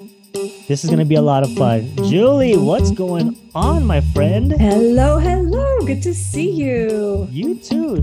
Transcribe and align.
This 0.00 0.82
is 0.82 0.86
going 0.86 0.98
to 0.98 1.04
be 1.04 1.14
a 1.14 1.22
lot 1.22 1.44
of 1.44 1.54
fun. 1.54 1.94
Julie, 2.08 2.56
what's 2.56 2.90
going 2.90 3.38
on, 3.54 3.86
my 3.86 4.00
friend? 4.00 4.50
Hello, 4.50 5.20
hello. 5.20 5.86
Good 5.86 6.02
to 6.02 6.12
see 6.12 6.50
you. 6.50 7.28
You 7.30 7.54
too. 7.54 8.02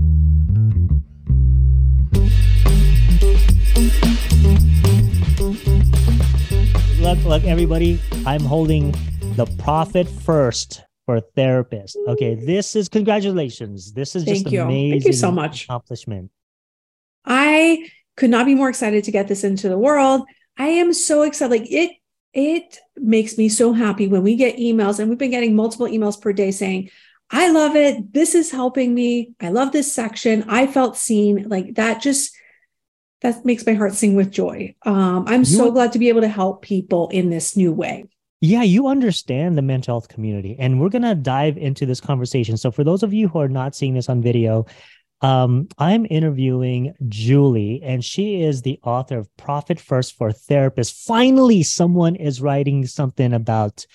Look, 7.02 7.22
look, 7.26 7.44
everybody. 7.44 8.00
I'm 8.24 8.40
holding 8.40 8.92
the 9.36 9.44
profit 9.58 10.08
first 10.08 10.84
for 11.04 11.20
therapist. 11.20 11.98
Okay, 12.08 12.36
this 12.36 12.74
is 12.74 12.88
congratulations. 12.88 13.92
This 13.92 14.16
is 14.16 14.24
just 14.24 14.50
you. 14.50 14.62
amazing. 14.62 14.90
Thank 14.92 15.04
you 15.04 15.12
so 15.12 15.30
much. 15.30 15.64
Accomplishment. 15.64 16.30
I 17.26 17.90
could 18.16 18.30
not 18.30 18.46
be 18.46 18.54
more 18.54 18.70
excited 18.70 19.04
to 19.04 19.10
get 19.10 19.28
this 19.28 19.44
into 19.44 19.68
the 19.68 19.76
world. 19.76 20.22
I 20.58 20.68
am 20.68 20.92
so 20.92 21.22
excited. 21.22 21.50
Like 21.50 21.70
it, 21.70 21.92
it 22.32 22.78
makes 22.96 23.36
me 23.36 23.48
so 23.48 23.72
happy 23.72 24.08
when 24.08 24.22
we 24.22 24.36
get 24.36 24.56
emails, 24.56 24.98
and 24.98 25.08
we've 25.08 25.18
been 25.18 25.30
getting 25.30 25.56
multiple 25.56 25.86
emails 25.86 26.20
per 26.20 26.32
day 26.32 26.50
saying, 26.50 26.90
I 27.30 27.50
love 27.50 27.76
it. 27.76 28.12
This 28.12 28.34
is 28.34 28.50
helping 28.50 28.94
me. 28.94 29.32
I 29.40 29.48
love 29.48 29.72
this 29.72 29.92
section. 29.92 30.44
I 30.48 30.66
felt 30.66 30.96
seen. 30.98 31.48
Like 31.48 31.74
that 31.76 32.02
just 32.02 32.36
that 33.22 33.44
makes 33.44 33.64
my 33.64 33.72
heart 33.72 33.94
sing 33.94 34.14
with 34.14 34.30
joy. 34.30 34.74
Um, 34.84 35.24
I'm 35.26 35.40
You 35.40 35.46
so 35.46 35.70
glad 35.70 35.92
to 35.92 35.98
be 35.98 36.08
able 36.08 36.20
to 36.20 36.28
help 36.28 36.62
people 36.62 37.08
in 37.08 37.30
this 37.30 37.56
new 37.56 37.72
way. 37.72 38.04
Yeah, 38.40 38.64
you 38.64 38.88
understand 38.88 39.56
the 39.56 39.62
mental 39.62 39.94
health 39.94 40.08
community, 40.08 40.56
and 40.58 40.80
we're 40.80 40.88
gonna 40.88 41.14
dive 41.14 41.56
into 41.56 41.86
this 41.86 42.00
conversation. 42.00 42.56
So, 42.56 42.70
for 42.70 42.82
those 42.84 43.02
of 43.02 43.14
you 43.14 43.28
who 43.28 43.38
are 43.38 43.48
not 43.48 43.74
seeing 43.74 43.94
this 43.94 44.08
on 44.08 44.20
video, 44.20 44.66
um, 45.22 45.68
I'm 45.78 46.06
interviewing 46.10 46.94
Julie, 47.08 47.80
and 47.82 48.04
she 48.04 48.42
is 48.42 48.62
the 48.62 48.78
author 48.82 49.18
of 49.18 49.34
Profit 49.36 49.80
First 49.80 50.16
for 50.16 50.30
Therapists. 50.30 51.04
Finally, 51.04 51.62
someone 51.62 52.16
is 52.16 52.40
writing 52.40 52.86
something 52.86 53.32
about 53.32 53.86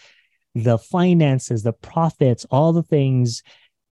the 0.55 0.77
finances, 0.77 1.63
the 1.63 1.73
profits, 1.73 2.45
all 2.49 2.73
the 2.73 2.83
things 2.83 3.43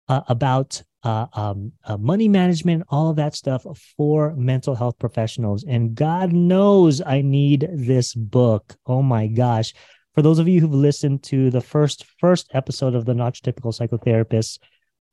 uh, 0.08 0.22
about 0.28 0.82
uh, 1.02 1.26
um, 1.34 1.72
uh, 1.84 1.98
money 1.98 2.28
management, 2.28 2.84
all 2.88 3.10
of 3.10 3.16
that 3.16 3.34
stuff 3.34 3.66
for 3.96 4.34
mental 4.36 4.74
health 4.74 4.98
professionals. 4.98 5.64
And 5.64 5.94
God 5.94 6.32
knows 6.32 7.02
I 7.04 7.20
need 7.20 7.69
this 7.70 8.14
book. 8.14 8.74
Oh 8.86 9.02
my 9.02 9.26
gosh 9.26 9.74
for 10.14 10.22
those 10.22 10.38
of 10.38 10.48
you 10.48 10.60
who've 10.60 10.72
listened 10.72 11.22
to 11.24 11.50
the 11.50 11.60
first 11.60 12.04
first 12.19 12.48
episode 12.54 12.94
of 12.94 13.04
the 13.04 13.14
Not 13.14 13.36
Your 13.36 13.52
Typical 13.52 13.72
Psychotherapist 13.72 14.60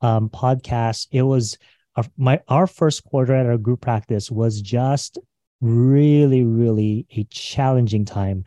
um, 0.00 0.30
podcast, 0.30 1.08
it 1.10 1.22
was 1.22 1.58
our, 1.96 2.04
my 2.16 2.40
our 2.48 2.66
first 2.66 3.04
quarter 3.04 3.34
at 3.34 3.46
our 3.46 3.58
group 3.58 3.80
practice 3.80 4.30
was 4.30 4.60
just 4.60 5.18
really 5.60 6.42
really 6.44 7.06
a 7.16 7.24
challenging 7.24 8.04
time, 8.04 8.44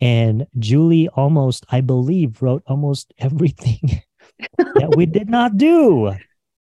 and 0.00 0.46
Julie 0.58 1.08
almost 1.08 1.64
I 1.70 1.80
believe 1.80 2.42
wrote 2.42 2.62
almost 2.66 3.12
everything 3.18 4.02
that 4.58 4.94
we 4.96 5.06
did 5.06 5.28
not 5.28 5.56
do 5.56 6.12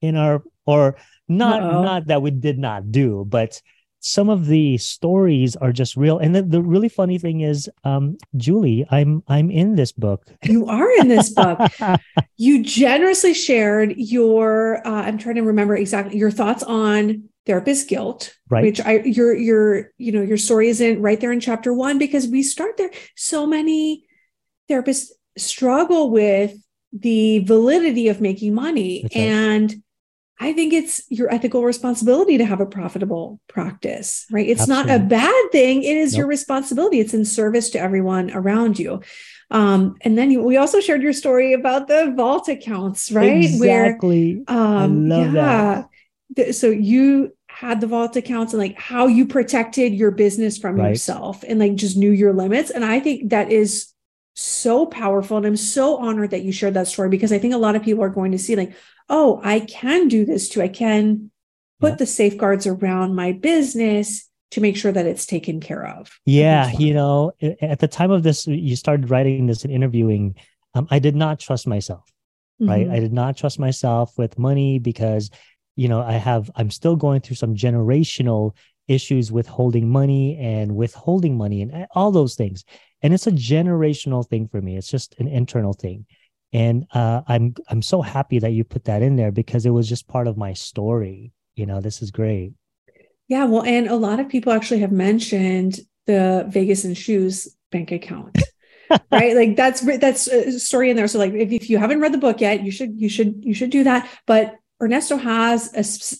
in 0.01 0.15
our 0.15 0.43
or 0.65 0.97
not 1.27 1.63
Uh-oh. 1.63 1.83
not 1.83 2.07
that 2.07 2.21
we 2.21 2.31
did 2.31 2.57
not 2.59 2.91
do, 2.91 3.25
but 3.27 3.61
some 3.99 4.29
of 4.29 4.47
the 4.47 4.77
stories 4.77 5.55
are 5.57 5.71
just 5.71 5.97
real. 5.97 6.19
And 6.19 6.35
the, 6.35 6.41
the 6.41 6.61
really 6.61 6.89
funny 6.89 7.17
thing 7.17 7.41
is, 7.41 7.69
um, 7.83 8.17
Julie, 8.37 8.85
I'm 8.89 9.23
I'm 9.27 9.51
in 9.51 9.75
this 9.75 9.91
book. 9.91 10.25
You 10.43 10.67
are 10.67 10.89
in 10.99 11.07
this 11.07 11.29
book. 11.29 11.59
you 12.39 12.63
generously 12.63 13.33
shared 13.33 13.93
your 13.97 14.85
uh, 14.87 15.03
i'm 15.03 15.17
trying 15.17 15.35
to 15.35 15.41
remember 15.41 15.75
exactly 15.75 16.17
your 16.17 16.31
thoughts 16.31 16.63
on 16.63 17.23
therapist 17.45 17.89
guilt 17.89 18.35
Right. 18.49 18.63
which 18.63 18.79
i 18.81 18.99
your 18.99 19.35
your 19.35 19.91
you 19.97 20.11
know 20.11 20.21
your 20.21 20.37
story 20.37 20.69
isn't 20.69 21.01
right 21.01 21.19
there 21.19 21.31
in 21.31 21.39
chapter 21.39 21.73
one 21.73 21.99
because 21.99 22.27
we 22.27 22.41
start 22.41 22.77
there 22.77 22.89
so 23.15 23.45
many 23.45 24.05
therapists 24.69 25.09
struggle 25.37 26.09
with 26.09 26.55
the 26.93 27.39
validity 27.39 28.07
of 28.07 28.21
making 28.21 28.55
money 28.55 29.03
right. 29.03 29.15
and 29.15 29.83
i 30.39 30.53
think 30.53 30.73
it's 30.73 31.01
your 31.09 31.31
ethical 31.33 31.63
responsibility 31.63 32.37
to 32.37 32.45
have 32.45 32.61
a 32.61 32.65
profitable 32.65 33.39
practice 33.47 34.25
right 34.31 34.47
it's 34.47 34.67
not 34.67 34.89
a 34.89 34.99
bad 34.99 35.51
thing 35.51 35.83
it 35.83 35.97
is 35.97 36.15
your 36.17 36.27
responsibility 36.27 36.99
it's 36.99 37.13
in 37.13 37.25
service 37.25 37.69
to 37.69 37.79
everyone 37.79 38.31
around 38.31 38.79
you 38.79 39.01
um, 39.51 39.95
and 40.01 40.15
then 40.17 40.29
you, 40.31 40.43
we 40.43 40.57
also 40.57 40.79
shared 40.79 41.01
your 41.01 41.13
story 41.13 41.53
about 41.53 41.87
the 41.87 42.13
vault 42.15 42.47
accounts, 42.49 43.11
right? 43.11 43.43
Exactly. 43.43 44.43
Where, 44.45 44.55
um, 44.57 45.09
love 45.09 45.33
yeah. 45.33 45.41
that. 45.41 45.89
Th- 46.35 46.55
So 46.55 46.69
you 46.69 47.35
had 47.47 47.81
the 47.81 47.87
vault 47.87 48.15
accounts 48.15 48.53
and 48.53 48.61
like 48.61 48.77
how 48.77 49.07
you 49.07 49.25
protected 49.25 49.93
your 49.95 50.11
business 50.11 50.59
from 50.59 50.75
Right. 50.75 50.89
yourself 50.89 51.43
and 51.47 51.57
like 51.59 51.73
just 51.73 51.97
knew 51.97 52.11
your 52.11 52.31
limits. 52.31 52.69
And 52.69 52.85
I 52.85 52.99
think 52.99 53.31
that 53.31 53.51
is 53.51 53.87
so 54.39 54.85
powerful. 54.85 55.37
And 55.37 55.45
I'm 55.45 55.57
so 55.57 55.97
honored 55.97 56.31
that 56.31 56.43
you 56.43 56.51
shared 56.51 56.73
that 56.75 56.87
story 56.87 57.09
because 57.09 57.31
I 57.31 57.39
think 57.39 57.53
a 57.53 57.57
lot 57.57 57.75
of 57.75 57.83
people 57.83 58.03
are 58.03 58.09
going 58.09 58.31
to 58.31 58.37
see 58.39 58.55
like, 58.55 58.73
oh, 59.09 59.39
I 59.43 59.59
can 59.61 60.07
do 60.07 60.25
this 60.25 60.49
too. 60.49 60.61
I 60.61 60.67
can 60.69 61.31
put 61.79 61.91
Yeah. 61.91 61.95
the 61.95 62.05
safeguards 62.05 62.67
around 62.67 63.15
my 63.15 63.31
business 63.31 64.29
to 64.51 64.61
make 64.61 64.75
sure 64.77 64.91
that 64.91 65.05
it's 65.05 65.25
taken 65.25 65.59
care 65.59 65.85
of. 65.85 66.09
Yeah, 66.25 66.71
you 66.71 66.93
know, 66.93 67.31
at 67.61 67.79
the 67.79 67.87
time 67.87 68.11
of 68.11 68.23
this, 68.23 68.47
you 68.47 68.75
started 68.75 69.09
writing 69.09 69.45
this 69.47 69.63
and 69.63 69.73
interviewing. 69.73 70.35
Um, 70.73 70.87
I 70.89 70.99
did 70.99 71.15
not 71.15 71.39
trust 71.39 71.67
myself. 71.67 72.03
right 72.61 72.87
Mhm. 72.87 72.91
i 72.91 72.99
did 72.99 73.13
not 73.13 73.37
trust 73.37 73.57
myself 73.57 74.17
with 74.17 74.37
money 74.37 74.79
because 74.79 75.29
you 75.77 75.87
know 75.87 76.01
i 76.01 76.11
have 76.11 76.51
i'm 76.57 76.69
still 76.69 76.97
going 76.97 77.21
through 77.21 77.37
some 77.37 77.55
generational 77.55 78.51
issues 78.89 79.31
with 79.31 79.47
holding 79.47 79.87
money 79.87 80.35
and 80.37 80.75
withholding 80.75 81.37
money 81.37 81.61
and 81.61 81.87
all 81.95 82.11
those 82.11 82.35
things 82.35 82.65
and 83.01 83.13
it's 83.13 83.27
a 83.27 83.31
generational 83.31 84.27
thing 84.27 84.47
for 84.47 84.61
me 84.61 84.77
it's 84.77 84.89
just 84.89 85.15
an 85.19 85.27
internal 85.27 85.73
thing 85.73 86.05
and 86.53 86.85
uh, 86.93 87.21
i'm 87.27 87.53
i'm 87.69 87.81
so 87.81 88.01
happy 88.01 88.39
that 88.39 88.51
you 88.51 88.63
put 88.63 88.85
that 88.85 89.01
in 89.01 89.15
there 89.15 89.31
because 89.31 89.65
it 89.65 89.71
was 89.71 89.87
just 89.87 90.07
part 90.07 90.27
of 90.27 90.37
my 90.37 90.53
story 90.53 91.31
you 91.55 91.65
know 91.65 91.81
this 91.81 92.01
is 92.01 92.11
great 92.11 92.53
Yeah, 93.29 93.45
well, 93.45 93.63
and 93.63 93.87
a 93.87 93.95
lot 93.95 94.19
of 94.19 94.27
people 94.27 94.51
actually 94.51 94.79
have 94.79 94.91
mentioned 94.91 95.79
the 96.07 96.45
Vegas 96.49 96.83
and 96.83 96.97
Shoes 96.97 97.55
bank 97.71 97.91
account, 97.91 98.35
right? 99.11 99.35
Like 99.35 99.55
that's 99.55 99.81
that's 99.81 100.27
a 100.27 100.59
story 100.59 100.89
in 100.89 100.97
there. 100.97 101.07
So, 101.07 101.19
like, 101.19 101.33
if, 101.33 101.51
if 101.51 101.69
you 101.69 101.77
haven't 101.77 102.01
read 102.01 102.11
the 102.11 102.17
book 102.17 102.41
yet, 102.41 102.63
you 102.63 102.71
should 102.71 102.99
you 102.99 103.07
should 103.07 103.45
you 103.45 103.53
should 103.53 103.69
do 103.69 103.83
that. 103.83 104.09
But 104.25 104.55
Ernesto 104.81 105.17
has 105.17 105.71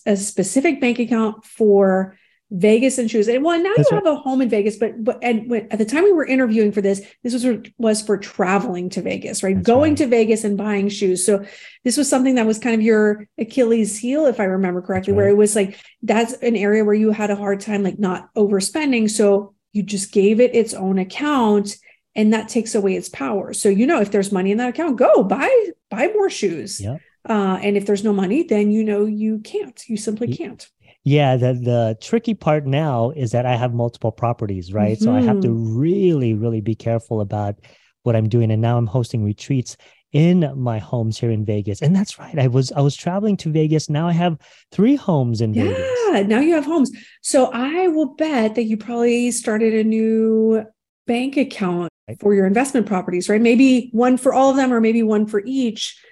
a 0.06 0.16
specific 0.16 0.80
bank 0.80 1.00
account 1.00 1.44
for 1.44 2.16
Vegas 2.50 2.98
and 2.98 3.10
Shoes, 3.10 3.28
and 3.28 3.44
well, 3.44 3.62
now 3.62 3.72
That's 3.76 3.90
you 3.90 3.96
right. 3.98 4.04
have 4.06 4.14
a 4.14 4.18
home 4.18 4.42
in 4.42 4.48
Vegas. 4.48 4.76
But 4.76 5.02
but 5.04 5.18
and 5.22 5.48
when, 5.48 5.68
at 5.70 5.78
the 5.78 5.84
time 5.84 6.04
we 6.04 6.12
were 6.12 6.26
interviewing 6.26 6.72
for 6.72 6.80
this, 6.80 7.00
this 7.22 7.32
was 7.32 7.46
was 7.78 8.02
for 8.02 8.18
traveling 8.18 8.90
to 8.90 9.02
Vegas, 9.02 9.42
right? 9.42 9.54
That's 9.54 9.66
Going 9.66 9.92
right. 9.92 9.98
to 9.98 10.06
Vegas 10.08 10.42
and 10.44 10.56
buying 10.58 10.88
shoes. 10.88 11.24
So 11.24 11.44
this 11.84 11.96
was 11.96 12.08
something 12.08 12.34
that 12.34 12.46
was 12.46 12.58
kind 12.58 12.74
of 12.74 12.82
your 12.82 13.28
Achilles 13.38 13.98
heel, 13.98 14.26
if 14.26 14.40
I 14.40 14.44
remember 14.44 14.82
correctly, 14.82 15.12
where 15.12 15.28
it 15.28 15.36
was 15.36 15.54
like 15.54 15.78
that's 16.02 16.32
an 16.34 16.56
area 16.56 16.84
where 16.84 16.94
you 16.94 17.12
had 17.12 17.30
a 17.30 17.36
hard 17.36 17.60
time 17.60 17.82
like 17.82 17.98
not 17.98 18.32
overspending 18.34 19.08
so 19.10 19.54
you 19.72 19.82
just 19.84 20.10
gave 20.12 20.40
it 20.40 20.54
its 20.54 20.74
own 20.74 20.98
account 20.98 21.76
and 22.16 22.32
that 22.32 22.48
takes 22.48 22.74
away 22.74 22.96
its 22.96 23.08
power 23.08 23.52
so 23.52 23.68
you 23.68 23.86
know 23.86 24.00
if 24.00 24.10
there's 24.10 24.32
money 24.32 24.50
in 24.50 24.58
that 24.58 24.70
account 24.70 24.96
go 24.96 25.22
buy 25.22 25.48
buy 25.90 26.08
more 26.08 26.28
shoes 26.30 26.80
Yep. 26.80 27.00
uh, 27.28 27.58
and 27.62 27.76
if 27.76 27.86
there's 27.86 28.02
no 28.02 28.12
money 28.12 28.42
then 28.42 28.72
you 28.72 28.82
know 28.82 29.04
you 29.04 29.38
can't 29.38 29.80
you 29.88 29.96
simply 29.96 30.34
can't 30.34 30.68
Yeah, 31.10 31.36
the 31.36 31.54
the 31.54 31.98
tricky 32.00 32.34
part 32.34 32.66
now 32.66 33.10
is 33.10 33.32
that 33.32 33.44
I 33.44 33.56
have 33.56 33.74
multiple 33.74 34.12
properties, 34.12 34.72
right? 34.72 34.96
So 34.96 35.12
I 35.12 35.20
have 35.22 35.40
to 35.40 35.48
mm-hmm. 35.48 35.76
really, 35.76 36.34
really 36.34 36.60
be 36.60 36.76
careful 36.76 37.20
about 37.20 37.56
what 38.04 38.14
I'm 38.14 38.28
doing. 38.28 38.52
And 38.52 38.62
now 38.62 38.78
I'm 38.78 38.86
hosting 38.86 39.24
retreats 39.24 39.76
in 40.12 40.52
my 40.56 40.78
homes 40.78 41.18
here 41.18 41.32
in 41.32 41.44
Vegas. 41.44 41.82
And 41.82 41.96
that's 41.96 42.16
right. 42.20 42.38
I 42.38 42.46
was 42.46 42.70
I 42.70 42.80
was 42.80 42.94
traveling 42.94 43.36
to 43.38 43.50
Vegas. 43.50 43.90
Now 43.90 44.06
I 44.06 44.12
have 44.12 44.38
three 44.70 44.94
homes 44.94 45.40
in 45.40 45.52
Vegas. 45.52 45.78
yeah 46.12 46.22
now 46.22 46.38
you 46.38 46.54
have 46.54 46.64
homes 46.64 46.90
so 47.22 47.50
i 47.52 47.88
will 47.88 48.14
bet 48.14 48.54
that 48.54 48.64
you 48.64 48.76
probably 48.76 49.30
started 49.30 49.74
a 49.74 49.84
new 49.84 50.64
bank 51.06 51.36
account 51.36 51.88
for 52.20 52.34
your 52.34 52.46
investment 52.46 52.86
properties 52.86 53.28
right 53.28 53.40
maybe 53.40 53.90
one 53.92 54.16
for 54.16 54.32
all 54.32 54.50
of 54.50 54.56
them 54.56 54.72
or 54.72 54.80
maybe 54.80 55.02
one 55.02 55.26
for 55.26 55.42
each 55.44 56.02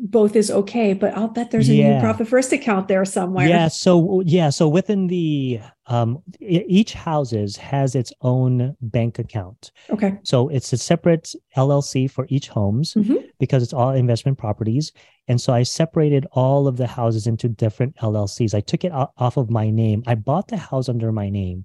both 0.00 0.36
is 0.36 0.48
okay 0.50 0.92
but 0.92 1.16
i'll 1.16 1.26
bet 1.28 1.50
there's 1.50 1.68
a 1.68 1.74
Yeah. 1.74 1.94
new 1.94 2.00
profit 2.00 2.28
first 2.28 2.52
account 2.52 2.86
there 2.86 3.04
somewhere 3.04 3.48
Yeah, 3.48 3.66
so 3.68 4.20
yeah, 4.24 4.50
so 4.50 4.68
within 4.68 5.08
the 5.08 5.60
um 5.86 6.22
each 6.40 6.92
houses 6.94 7.56
has 7.56 7.94
its 7.94 8.12
own 8.22 8.76
bank 8.80 9.18
account. 9.18 9.72
okay 9.90 10.18
So 10.22 10.48
it's 10.48 10.72
a 10.72 10.76
separate 10.76 11.34
LLC 11.56 12.06
for 12.10 12.26
each 12.28 12.48
homes 12.48 12.94
Mhm. 12.94 13.24
because 13.40 13.62
it's 13.62 13.72
all 13.72 13.90
investment 13.90 14.38
properties. 14.38 14.92
And 15.26 15.40
so 15.40 15.52
I 15.52 15.62
separated 15.64 16.26
all 16.32 16.68
of 16.68 16.76
the 16.76 16.86
houses 16.86 17.26
into 17.26 17.48
different 17.48 17.96
LLCs. 17.96 18.54
I 18.54 18.60
took 18.60 18.84
it 18.84 18.92
off 18.92 19.36
of 19.36 19.50
my 19.50 19.68
name. 19.70 20.02
I 20.06 20.14
bought 20.14 20.48
the 20.48 20.56
house 20.58 20.88
under 20.88 21.10
my 21.12 21.28
name, 21.28 21.64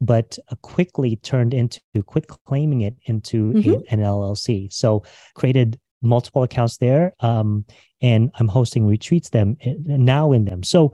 but 0.00 0.38
uh, 0.50 0.56
quickly 0.62 1.16
turned 1.16 1.52
into 1.54 1.80
quit 2.06 2.26
claiming 2.46 2.80
it 2.82 2.96
into 3.06 3.50
a- 3.50 3.54
Mhm. 3.54 3.82
an 3.90 4.00
LLC. 4.00 4.68
So 4.72 5.02
created 5.34 5.78
multiple 6.04 6.42
accounts 6.42 6.76
there. 6.78 7.14
Um, 7.20 7.64
and 8.00 8.30
I'm 8.38 8.48
hosting 8.48 8.86
retreats 8.86 9.30
them 9.30 9.56
uh, 9.64 9.72
now 9.78 10.32
in 10.32 10.44
them. 10.44 10.62
So 10.62 10.92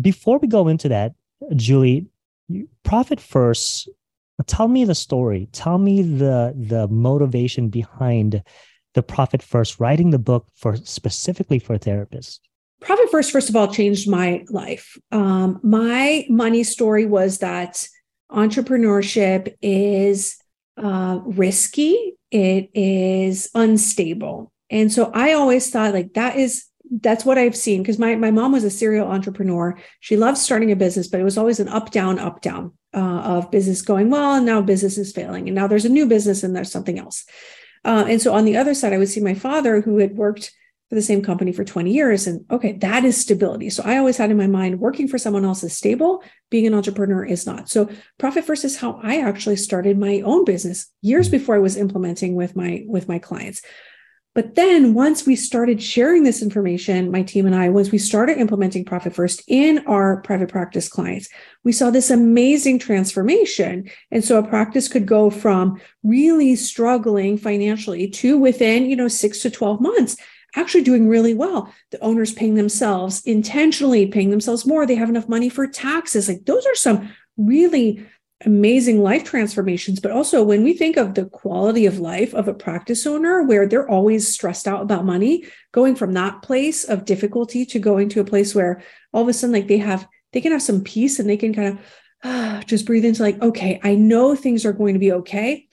before 0.00 0.38
we 0.38 0.48
go 0.48 0.68
into 0.68 0.88
that, 0.88 1.12
Julie, 1.56 2.06
profit 2.84 3.20
first 3.20 3.88
tell 4.46 4.68
me 4.68 4.84
the 4.84 4.94
story. 4.94 5.48
Tell 5.52 5.78
me 5.78 6.02
the 6.02 6.54
the 6.56 6.88
motivation 6.88 7.68
behind 7.68 8.42
the 8.94 9.02
Profit 9.02 9.42
First, 9.42 9.80
writing 9.80 10.10
the 10.10 10.18
book 10.18 10.46
for 10.54 10.76
specifically 10.76 11.58
for 11.58 11.78
therapists. 11.78 12.40
Profit 12.80 13.10
First, 13.10 13.30
first 13.30 13.48
of 13.48 13.56
all, 13.56 13.68
changed 13.68 14.08
my 14.08 14.44
life. 14.50 14.98
Um, 15.12 15.60
my 15.62 16.26
money 16.28 16.64
story 16.64 17.06
was 17.06 17.38
that 17.38 17.86
entrepreneurship 18.30 19.54
is 19.62 20.36
uh, 20.76 21.20
risky, 21.24 22.14
it 22.32 22.70
is 22.74 23.50
unstable. 23.54 24.52
And 24.70 24.90
so 24.90 25.12
I 25.14 25.34
always 25.34 25.70
thought 25.70 25.92
like 25.92 26.14
that 26.14 26.36
is 26.36 26.64
that's 27.00 27.24
what 27.24 27.38
I've 27.38 27.56
seen 27.56 27.82
because 27.82 27.98
my 27.98 28.16
my 28.16 28.30
mom 28.30 28.52
was 28.52 28.64
a 28.64 28.70
serial 28.70 29.06
entrepreneur. 29.08 29.78
She 30.00 30.16
loved 30.16 30.38
starting 30.38 30.72
a 30.72 30.76
business, 30.76 31.08
but 31.08 31.20
it 31.20 31.24
was 31.24 31.38
always 31.38 31.60
an 31.60 31.68
up 31.68 31.90
down 31.90 32.18
up 32.18 32.40
down 32.40 32.72
uh, 32.94 32.98
of 32.98 33.50
business 33.50 33.82
going 33.82 34.10
well, 34.10 34.34
and 34.34 34.46
now 34.46 34.62
business 34.62 34.98
is 34.98 35.12
failing, 35.12 35.46
and 35.46 35.54
now 35.54 35.66
there's 35.66 35.84
a 35.84 35.90
new 35.90 36.06
business 36.06 36.42
and 36.42 36.56
there's 36.56 36.72
something 36.72 36.98
else. 36.98 37.24
Uh, 37.84 38.06
and 38.08 38.22
so 38.22 38.32
on 38.32 38.44
the 38.44 38.56
other 38.56 38.74
side, 38.74 38.92
I 38.92 38.98
would 38.98 39.08
see 39.08 39.20
my 39.20 39.34
father 39.34 39.80
who 39.80 39.98
had 39.98 40.16
worked 40.16 40.52
for 40.92 40.96
the 40.96 41.00
same 41.00 41.22
company 41.22 41.52
for 41.52 41.64
20 41.64 41.90
years. 41.90 42.26
And 42.26 42.44
okay, 42.50 42.72
that 42.72 43.02
is 43.02 43.18
stability. 43.18 43.70
So 43.70 43.82
I 43.82 43.96
always 43.96 44.18
had 44.18 44.30
in 44.30 44.36
my 44.36 44.46
mind 44.46 44.78
working 44.78 45.08
for 45.08 45.16
someone 45.16 45.42
else 45.42 45.64
is 45.64 45.74
stable, 45.74 46.22
being 46.50 46.66
an 46.66 46.74
entrepreneur 46.74 47.24
is 47.24 47.46
not. 47.46 47.70
So 47.70 47.88
profit 48.18 48.44
first 48.44 48.62
is 48.62 48.76
how 48.76 49.00
I 49.02 49.22
actually 49.22 49.56
started 49.56 49.96
my 49.96 50.20
own 50.20 50.44
business 50.44 50.92
years 51.00 51.30
before 51.30 51.54
I 51.54 51.60
was 51.60 51.78
implementing 51.78 52.34
with 52.34 52.54
my 52.54 52.84
with 52.86 53.08
my 53.08 53.18
clients. 53.18 53.62
But 54.34 54.54
then 54.54 54.92
once 54.92 55.24
we 55.24 55.34
started 55.34 55.82
sharing 55.82 56.24
this 56.24 56.42
information, 56.42 57.10
my 57.10 57.22
team 57.22 57.46
and 57.46 57.54
I, 57.54 57.70
once 57.70 57.90
we 57.90 57.96
started 57.96 58.36
implementing 58.36 58.84
Profit 58.84 59.14
First 59.14 59.42
in 59.48 59.86
our 59.86 60.20
private 60.20 60.50
practice 60.50 60.90
clients, 60.90 61.30
we 61.64 61.72
saw 61.72 61.90
this 61.90 62.10
amazing 62.10 62.80
transformation. 62.80 63.88
And 64.10 64.22
so 64.22 64.38
a 64.38 64.46
practice 64.46 64.88
could 64.88 65.06
go 65.06 65.30
from 65.30 65.80
really 66.02 66.54
struggling 66.54 67.38
financially 67.38 68.10
to 68.10 68.36
within, 68.36 68.84
you 68.84 68.96
know, 68.96 69.08
six 69.08 69.40
to 69.40 69.50
12 69.50 69.80
months, 69.80 70.16
actually 70.54 70.82
doing 70.82 71.08
really 71.08 71.34
well. 71.34 71.72
The 71.90 72.00
owners 72.00 72.32
paying 72.32 72.54
themselves 72.54 73.22
intentionally 73.24 74.06
paying 74.06 74.30
themselves 74.30 74.66
more. 74.66 74.86
They 74.86 74.94
have 74.94 75.08
enough 75.08 75.28
money 75.28 75.48
for 75.48 75.66
taxes. 75.66 76.28
Like 76.28 76.44
those 76.44 76.66
are 76.66 76.74
some 76.74 77.10
really 77.36 78.06
amazing 78.44 79.00
life 79.02 79.24
transformations. 79.24 80.00
But 80.00 80.10
also, 80.10 80.42
when 80.42 80.62
we 80.62 80.74
think 80.74 80.96
of 80.96 81.14
the 81.14 81.26
quality 81.26 81.86
of 81.86 81.98
life 81.98 82.34
of 82.34 82.48
a 82.48 82.54
practice 82.54 83.06
owner 83.06 83.42
where 83.42 83.66
they're 83.66 83.88
always 83.88 84.32
stressed 84.32 84.66
out 84.66 84.82
about 84.82 85.04
money, 85.04 85.44
going 85.72 85.94
from 85.94 86.12
that 86.12 86.42
place 86.42 86.84
of 86.84 87.04
difficulty 87.04 87.64
to 87.66 87.78
going 87.78 88.08
to 88.10 88.20
a 88.20 88.24
place 88.24 88.54
where 88.54 88.82
all 89.12 89.22
of 89.22 89.28
a 89.28 89.32
sudden, 89.32 89.54
like 89.54 89.68
they 89.68 89.78
have, 89.78 90.06
they 90.32 90.40
can 90.40 90.52
have 90.52 90.62
some 90.62 90.82
peace 90.82 91.18
and 91.18 91.28
they 91.28 91.36
can 91.36 91.54
kind 91.54 91.78
of 92.22 92.66
just 92.66 92.86
breathe 92.86 93.04
into, 93.04 93.22
like, 93.22 93.40
okay, 93.42 93.80
I 93.82 93.94
know 93.94 94.34
things 94.34 94.64
are 94.64 94.72
going 94.72 94.94
to 94.94 95.00
be 95.00 95.12
okay 95.12 95.68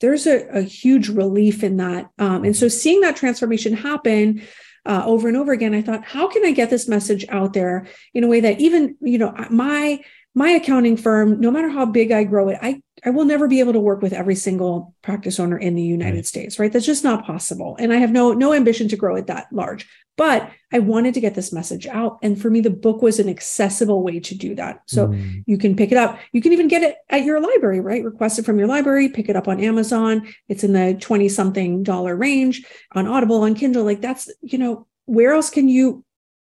there's 0.00 0.26
a, 0.26 0.46
a 0.48 0.62
huge 0.62 1.08
relief 1.08 1.62
in 1.62 1.76
that. 1.78 2.10
Um, 2.18 2.44
and 2.44 2.56
so 2.56 2.68
seeing 2.68 3.00
that 3.02 3.16
transformation 3.16 3.74
happen 3.74 4.42
uh, 4.86 5.02
over 5.06 5.28
and 5.28 5.36
over 5.36 5.52
again, 5.52 5.74
I 5.74 5.82
thought, 5.82 6.04
how 6.04 6.28
can 6.28 6.44
I 6.44 6.52
get 6.52 6.70
this 6.70 6.88
message 6.88 7.24
out 7.28 7.52
there 7.52 7.86
in 8.12 8.24
a 8.24 8.28
way 8.28 8.40
that 8.40 8.60
even, 8.60 8.96
you 9.00 9.18
know, 9.18 9.34
my 9.50 10.00
my 10.34 10.50
accounting 10.50 10.96
firm, 10.96 11.40
no 11.40 11.50
matter 11.50 11.68
how 11.68 11.86
big 11.86 12.10
I 12.10 12.24
grow 12.24 12.48
it, 12.48 12.58
I, 12.60 12.82
I 13.04 13.10
will 13.10 13.24
never 13.24 13.46
be 13.46 13.60
able 13.60 13.72
to 13.72 13.80
work 13.80 14.02
with 14.02 14.12
every 14.12 14.34
single 14.34 14.94
practice 15.00 15.38
owner 15.38 15.56
in 15.56 15.76
the 15.76 15.82
United 15.82 16.16
right. 16.16 16.26
States, 16.26 16.58
right? 16.58 16.72
That's 16.72 16.84
just 16.84 17.04
not 17.04 17.24
possible. 17.24 17.76
And 17.78 17.92
I 17.92 17.98
have 17.98 18.10
no, 18.10 18.32
no 18.32 18.52
ambition 18.52 18.88
to 18.88 18.96
grow 18.96 19.14
it 19.14 19.28
that 19.28 19.46
large. 19.52 19.86
But 20.16 20.50
I 20.72 20.78
wanted 20.78 21.14
to 21.14 21.20
get 21.20 21.34
this 21.34 21.52
message 21.52 21.86
out. 21.86 22.18
And 22.22 22.40
for 22.40 22.48
me, 22.48 22.60
the 22.60 22.70
book 22.70 23.02
was 23.02 23.18
an 23.18 23.28
accessible 23.28 24.02
way 24.02 24.20
to 24.20 24.34
do 24.34 24.54
that. 24.54 24.82
So 24.86 25.08
mm. 25.08 25.42
you 25.46 25.58
can 25.58 25.74
pick 25.74 25.90
it 25.90 25.98
up. 25.98 26.18
You 26.32 26.40
can 26.40 26.52
even 26.52 26.68
get 26.68 26.82
it 26.82 26.96
at 27.10 27.24
your 27.24 27.40
library, 27.40 27.80
right? 27.80 28.04
Request 28.04 28.38
it 28.38 28.44
from 28.44 28.58
your 28.58 28.68
library, 28.68 29.08
pick 29.08 29.28
it 29.28 29.36
up 29.36 29.48
on 29.48 29.60
Amazon. 29.60 30.32
It's 30.48 30.62
in 30.62 30.72
the 30.72 30.96
20 31.00 31.28
something 31.28 31.82
dollar 31.82 32.14
range 32.14 32.64
on 32.92 33.08
Audible, 33.08 33.42
on 33.42 33.54
Kindle. 33.54 33.84
Like 33.84 34.00
that's, 34.00 34.32
you 34.40 34.58
know, 34.58 34.86
where 35.06 35.32
else 35.32 35.50
can 35.50 35.68
you, 35.68 36.04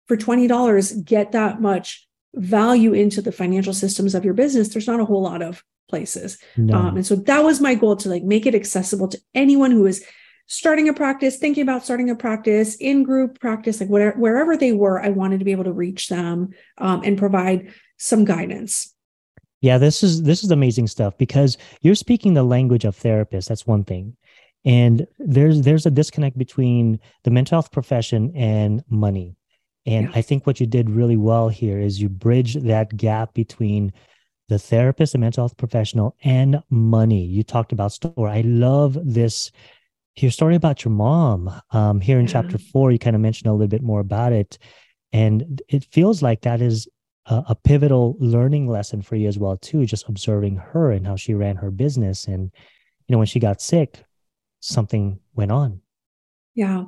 for 0.07 0.17
$20, 0.17 1.05
get 1.05 1.31
that 1.31 1.61
much 1.61 2.07
value 2.35 2.93
into 2.93 3.21
the 3.21 3.31
financial 3.31 3.73
systems 3.73 4.13
of 4.13 4.25
your 4.25 4.33
business? 4.33 4.69
There's 4.69 4.87
not 4.87 4.99
a 4.99 5.05
whole 5.05 5.21
lot 5.21 5.41
of 5.41 5.63
places. 5.89 6.37
No. 6.57 6.75
Um, 6.75 6.97
and 6.97 7.05
so 7.05 7.15
that 7.15 7.43
was 7.43 7.61
my 7.61 7.75
goal 7.75 7.95
to 7.97 8.09
like 8.09 8.23
make 8.23 8.45
it 8.45 8.55
accessible 8.55 9.07
to 9.09 9.19
anyone 9.35 9.71
who 9.71 9.85
is 9.85 10.03
starting 10.53 10.87
a 10.87 10.93
practice, 10.93 11.37
thinking 11.37 11.63
about 11.63 11.83
starting 11.83 12.11
a 12.11 12.15
practice, 12.15 12.75
in 12.75 13.01
group 13.01 13.39
practice, 13.39 13.79
like 13.79 13.89
whatever, 13.89 14.15
wherever 14.19 14.55
they 14.55 14.71
were, 14.71 15.01
I 15.01 15.09
wanted 15.09 15.39
to 15.39 15.45
be 15.45 15.51
able 15.51 15.63
to 15.63 15.73
reach 15.73 16.09
them 16.09 16.53
um, 16.77 17.01
and 17.03 17.17
provide 17.17 17.73
some 17.97 18.23
guidance. 18.23 18.93
Yeah, 19.61 19.79
this 19.79 20.03
is 20.03 20.21
this 20.21 20.43
is 20.43 20.51
amazing 20.51 20.87
stuff 20.87 21.17
because 21.17 21.57
you're 21.81 21.95
speaking 21.95 22.33
the 22.35 22.43
language 22.43 22.85
of 22.85 22.95
therapists. 22.95 23.47
That's 23.47 23.65
one 23.65 23.83
thing, 23.83 24.15
and 24.63 25.07
there's 25.17 25.61
there's 25.61 25.87
a 25.87 25.91
disconnect 25.91 26.37
between 26.37 26.99
the 27.23 27.31
mental 27.31 27.55
health 27.55 27.71
profession 27.71 28.31
and 28.35 28.83
money. 28.89 29.35
And 29.85 30.09
yeah. 30.09 30.11
I 30.15 30.21
think 30.21 30.45
what 30.45 30.59
you 30.59 30.67
did 30.67 30.89
really 30.89 31.17
well 31.17 31.49
here 31.49 31.79
is 31.79 31.99
you 31.99 32.09
bridge 32.09 32.53
that 32.55 32.95
gap 32.95 33.33
between 33.33 33.91
the 34.49 34.59
therapist, 34.59 35.13
the 35.13 35.17
mental 35.17 35.43
health 35.43 35.57
professional, 35.57 36.15
and 36.23 36.61
money. 36.69 37.25
You 37.25 37.41
talked 37.41 37.71
about 37.71 37.91
store. 37.91 38.27
I 38.27 38.41
love 38.41 38.97
this 39.01 39.51
your 40.17 40.31
story 40.31 40.55
about 40.55 40.85
your 40.85 40.91
mom. 40.91 41.51
Um, 41.71 41.99
here 41.99 42.19
in 42.19 42.25
yeah. 42.25 42.33
chapter 42.33 42.57
four 42.57 42.91
you 42.91 42.99
kind 42.99 43.15
of 43.15 43.21
mentioned 43.21 43.47
a 43.49 43.53
little 43.53 43.67
bit 43.67 43.81
more 43.81 43.99
about 43.99 44.33
it 44.33 44.57
and 45.11 45.61
it 45.67 45.85
feels 45.85 46.21
like 46.21 46.41
that 46.41 46.61
is 46.61 46.87
a, 47.27 47.43
a, 47.49 47.55
pivotal 47.55 48.17
learning 48.19 48.67
lesson 48.67 49.01
for 49.01 49.15
you 49.15 49.27
as 49.27 49.37
well 49.37 49.57
too 49.57 49.85
just 49.85 50.09
observing 50.09 50.55
her 50.55 50.91
and 50.91 51.07
how 51.07 51.15
she 51.15 51.33
ran 51.33 51.55
her 51.55 51.71
business 51.71 52.25
and 52.25 52.51
you 53.07 53.13
know 53.13 53.17
when 53.17 53.27
she 53.27 53.39
got 53.39 53.61
sick 53.61 54.03
something 54.59 55.19
went 55.35 55.51
on. 55.51 55.81
Yeah. 56.55 56.85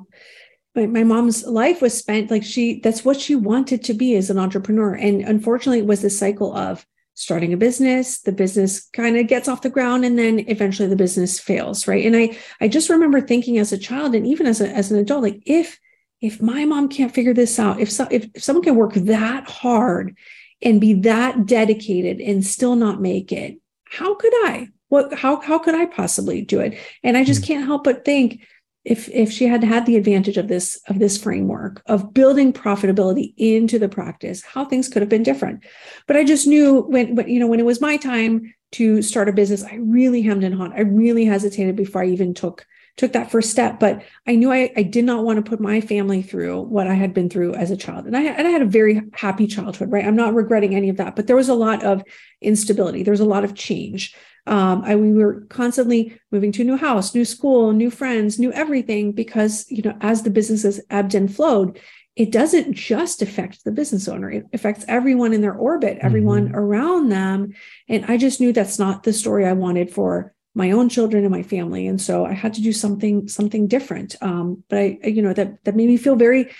My, 0.74 0.86
my 0.86 1.04
mom's 1.04 1.44
life 1.46 1.80
was 1.80 1.96
spent 1.96 2.30
like 2.30 2.44
she 2.44 2.80
that's 2.80 3.04
what 3.04 3.18
she 3.18 3.34
wanted 3.34 3.82
to 3.84 3.94
be 3.94 4.14
as 4.14 4.28
an 4.28 4.38
entrepreneur 4.38 4.94
and 4.94 5.22
unfortunately 5.22 5.78
it 5.80 5.86
was 5.86 6.02
this 6.02 6.18
cycle 6.18 6.54
of 6.54 6.86
starting 7.16 7.52
a 7.52 7.56
business 7.56 8.20
the 8.20 8.32
business 8.32 8.88
kind 8.90 9.16
of 9.16 9.26
gets 9.26 9.48
off 9.48 9.62
the 9.62 9.70
ground 9.70 10.04
and 10.04 10.18
then 10.18 10.44
eventually 10.48 10.88
the 10.88 10.94
business 10.94 11.40
fails 11.40 11.88
right? 11.88 12.06
And 12.06 12.16
i 12.16 12.38
i 12.60 12.68
just 12.68 12.88
remember 12.88 13.20
thinking 13.20 13.58
as 13.58 13.72
a 13.72 13.78
child 13.78 14.14
and 14.14 14.26
even 14.26 14.46
as 14.46 14.60
a, 14.60 14.68
as 14.68 14.92
an 14.92 14.98
adult 14.98 15.22
like 15.22 15.42
if 15.44 15.78
if 16.20 16.40
my 16.40 16.64
mom 16.64 16.88
can't 16.88 17.14
figure 17.14 17.34
this 17.34 17.58
out 17.58 17.80
if 17.80 17.90
so, 17.90 18.06
if, 18.10 18.28
if 18.34 18.42
someone 18.42 18.62
can 18.62 18.76
work 18.76 18.94
that 18.94 19.50
hard 19.50 20.16
and 20.62 20.80
be 20.80 20.94
that 20.94 21.46
dedicated 21.46 22.20
and 22.20 22.46
still 22.46 22.76
not 22.76 23.00
make 23.00 23.32
it 23.32 23.58
how 23.86 24.14
could 24.14 24.32
i? 24.46 24.68
What 24.88 25.14
how 25.14 25.40
how 25.40 25.58
could 25.58 25.74
i 25.74 25.86
possibly 25.86 26.42
do 26.42 26.60
it? 26.60 26.78
And 27.02 27.16
i 27.16 27.24
just 27.24 27.42
mm-hmm. 27.42 27.54
can't 27.54 27.66
help 27.66 27.84
but 27.84 28.04
think 28.04 28.42
if 28.86 29.08
if 29.08 29.32
she 29.32 29.46
had 29.46 29.64
had 29.64 29.84
the 29.84 29.96
advantage 29.96 30.36
of 30.38 30.46
this 30.46 30.80
of 30.88 31.00
this 31.00 31.18
framework 31.18 31.82
of 31.86 32.14
building 32.14 32.52
profitability 32.52 33.34
into 33.36 33.78
the 33.78 33.88
practice 33.88 34.42
how 34.42 34.64
things 34.64 34.88
could 34.88 35.02
have 35.02 35.08
been 35.08 35.24
different. 35.24 35.64
But 36.06 36.16
i 36.16 36.24
just 36.24 36.46
knew 36.46 36.82
when, 36.82 37.16
when 37.16 37.28
you 37.28 37.40
know 37.40 37.48
when 37.48 37.60
it 37.60 37.66
was 37.66 37.80
my 37.80 37.96
time 37.96 38.54
to 38.72 39.02
start 39.02 39.28
a 39.28 39.32
business 39.32 39.64
i 39.64 39.74
really 39.74 40.22
hemmed 40.22 40.44
and 40.44 40.54
hawed. 40.54 40.72
I 40.72 40.80
really 40.82 41.24
hesitated 41.24 41.76
before 41.76 42.02
i 42.02 42.06
even 42.06 42.32
took 42.32 42.64
took 42.96 43.12
that 43.12 43.30
first 43.30 43.50
step. 43.50 43.80
But 43.80 44.04
i 44.26 44.36
knew 44.36 44.52
I, 44.52 44.72
I 44.76 44.84
did 44.84 45.04
not 45.04 45.24
want 45.24 45.44
to 45.44 45.50
put 45.50 45.60
my 45.60 45.80
family 45.80 46.22
through 46.22 46.62
what 46.62 46.86
i 46.86 46.94
had 46.94 47.12
been 47.12 47.28
through 47.28 47.54
as 47.54 47.72
a 47.72 47.76
child. 47.76 48.06
And 48.06 48.16
I, 48.16 48.22
and 48.22 48.46
I 48.46 48.50
had 48.50 48.62
a 48.62 48.66
very 48.66 49.02
happy 49.14 49.48
childhood 49.48 49.90
right? 49.90 50.06
I'm 50.06 50.16
not 50.16 50.34
regretting 50.34 50.76
any 50.76 50.90
of 50.90 50.98
that. 50.98 51.16
But 51.16 51.26
there 51.26 51.36
was 51.36 51.48
a 51.48 51.54
lot 51.54 51.82
of 51.82 52.04
instability. 52.40 53.02
There 53.02 53.18
was 53.18 53.20
a 53.20 53.24
lot 53.34 53.44
of 53.44 53.56
change 53.56 54.14
um, 54.46 54.82
I, 54.84 54.94
we 54.96 55.12
were 55.12 55.42
constantly 55.48 56.18
moving 56.30 56.52
to 56.52 56.62
a 56.62 56.64
new 56.64 56.76
house, 56.76 57.14
new 57.14 57.24
school, 57.24 57.72
new 57.72 57.90
friends, 57.90 58.38
new 58.38 58.52
everything, 58.52 59.12
because 59.12 59.66
you 59.70 59.82
know, 59.82 59.96
as 60.00 60.22
the 60.22 60.30
businesses 60.30 60.80
ebbed 60.90 61.14
and 61.14 61.34
flowed, 61.34 61.80
it 62.14 62.30
doesn't 62.30 62.72
just 62.72 63.22
affect 63.22 63.64
the 63.64 63.72
business 63.72 64.08
owner; 64.08 64.30
it 64.30 64.46
affects 64.52 64.84
everyone 64.86 65.32
in 65.32 65.40
their 65.40 65.54
orbit, 65.54 65.98
everyone 66.00 66.46
mm-hmm. 66.46 66.56
around 66.56 67.08
them. 67.08 67.54
And 67.88 68.04
I 68.06 68.16
just 68.16 68.40
knew 68.40 68.52
that's 68.52 68.78
not 68.78 69.02
the 69.02 69.12
story 69.12 69.44
I 69.44 69.52
wanted 69.52 69.90
for 69.92 70.32
my 70.54 70.70
own 70.70 70.88
children 70.88 71.24
and 71.24 71.32
my 71.32 71.42
family, 71.42 71.86
and 71.88 72.00
so 72.00 72.24
I 72.24 72.32
had 72.32 72.54
to 72.54 72.62
do 72.62 72.72
something 72.72 73.26
something 73.26 73.66
different. 73.66 74.14
Um, 74.20 74.62
but 74.68 74.78
I, 74.78 74.98
you 75.04 75.22
know, 75.22 75.32
that 75.32 75.64
that 75.64 75.74
made 75.74 75.88
me 75.88 75.96
feel 75.96 76.16
very 76.16 76.50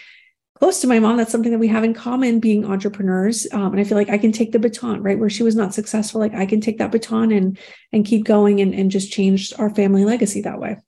close 0.58 0.80
to 0.80 0.86
my 0.86 0.98
mom. 0.98 1.16
That's 1.16 1.32
something 1.32 1.52
that 1.52 1.58
we 1.58 1.68
have 1.68 1.84
in 1.84 1.94
common 1.94 2.40
being 2.40 2.64
entrepreneurs. 2.64 3.46
Um, 3.52 3.72
and 3.72 3.80
I 3.80 3.84
feel 3.84 3.98
like 3.98 4.10
I 4.10 4.18
can 4.18 4.32
take 4.32 4.52
the 4.52 4.58
baton, 4.58 5.02
right? 5.02 5.18
Where 5.18 5.30
she 5.30 5.42
was 5.42 5.56
not 5.56 5.74
successful, 5.74 6.20
like 6.20 6.34
I 6.34 6.46
can 6.46 6.60
take 6.60 6.78
that 6.78 6.92
baton 6.92 7.30
and 7.30 7.58
and 7.92 8.04
keep 8.04 8.24
going 8.24 8.60
and, 8.60 8.74
and 8.74 8.90
just 8.90 9.12
change 9.12 9.52
our 9.58 9.70
family 9.70 10.04
legacy 10.04 10.40
that 10.42 10.58
way. 10.58 10.78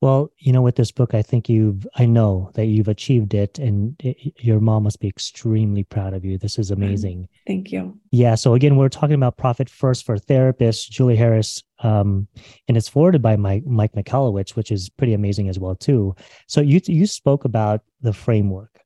Well, 0.00 0.32
you 0.38 0.50
know, 0.52 0.62
with 0.62 0.76
this 0.76 0.90
book, 0.90 1.12
I 1.12 1.20
think 1.20 1.50
you've, 1.50 1.86
I 1.94 2.06
know 2.06 2.50
that 2.54 2.66
you've 2.66 2.88
achieved 2.88 3.34
it 3.34 3.58
and 3.58 3.94
it, 4.00 4.32
your 4.42 4.58
mom 4.58 4.84
must 4.84 4.98
be 4.98 5.08
extremely 5.08 5.84
proud 5.84 6.14
of 6.14 6.24
you. 6.24 6.38
This 6.38 6.58
is 6.58 6.70
amazing. 6.70 7.28
Thank 7.46 7.70
you. 7.70 7.98
Yeah. 8.10 8.34
So, 8.34 8.54
again, 8.54 8.76
we're 8.76 8.88
talking 8.88 9.14
about 9.14 9.36
Profit 9.36 9.68
First 9.68 10.06
for 10.06 10.16
Therapists, 10.16 10.88
Julie 10.88 11.16
Herres, 11.16 11.62
um, 11.80 12.28
and 12.66 12.78
it's 12.78 12.88
forwarded 12.88 13.20
by 13.20 13.36
Mike, 13.36 13.66
Mike 13.66 13.92
Michalowicz, 13.92 14.56
which 14.56 14.72
is 14.72 14.88
pretty 14.88 15.12
amazing 15.12 15.50
as 15.50 15.58
well, 15.58 15.74
too. 15.74 16.14
So, 16.46 16.62
you, 16.62 16.80
you 16.86 17.06
spoke 17.06 17.44
about 17.44 17.82
the 18.00 18.14
framework 18.14 18.80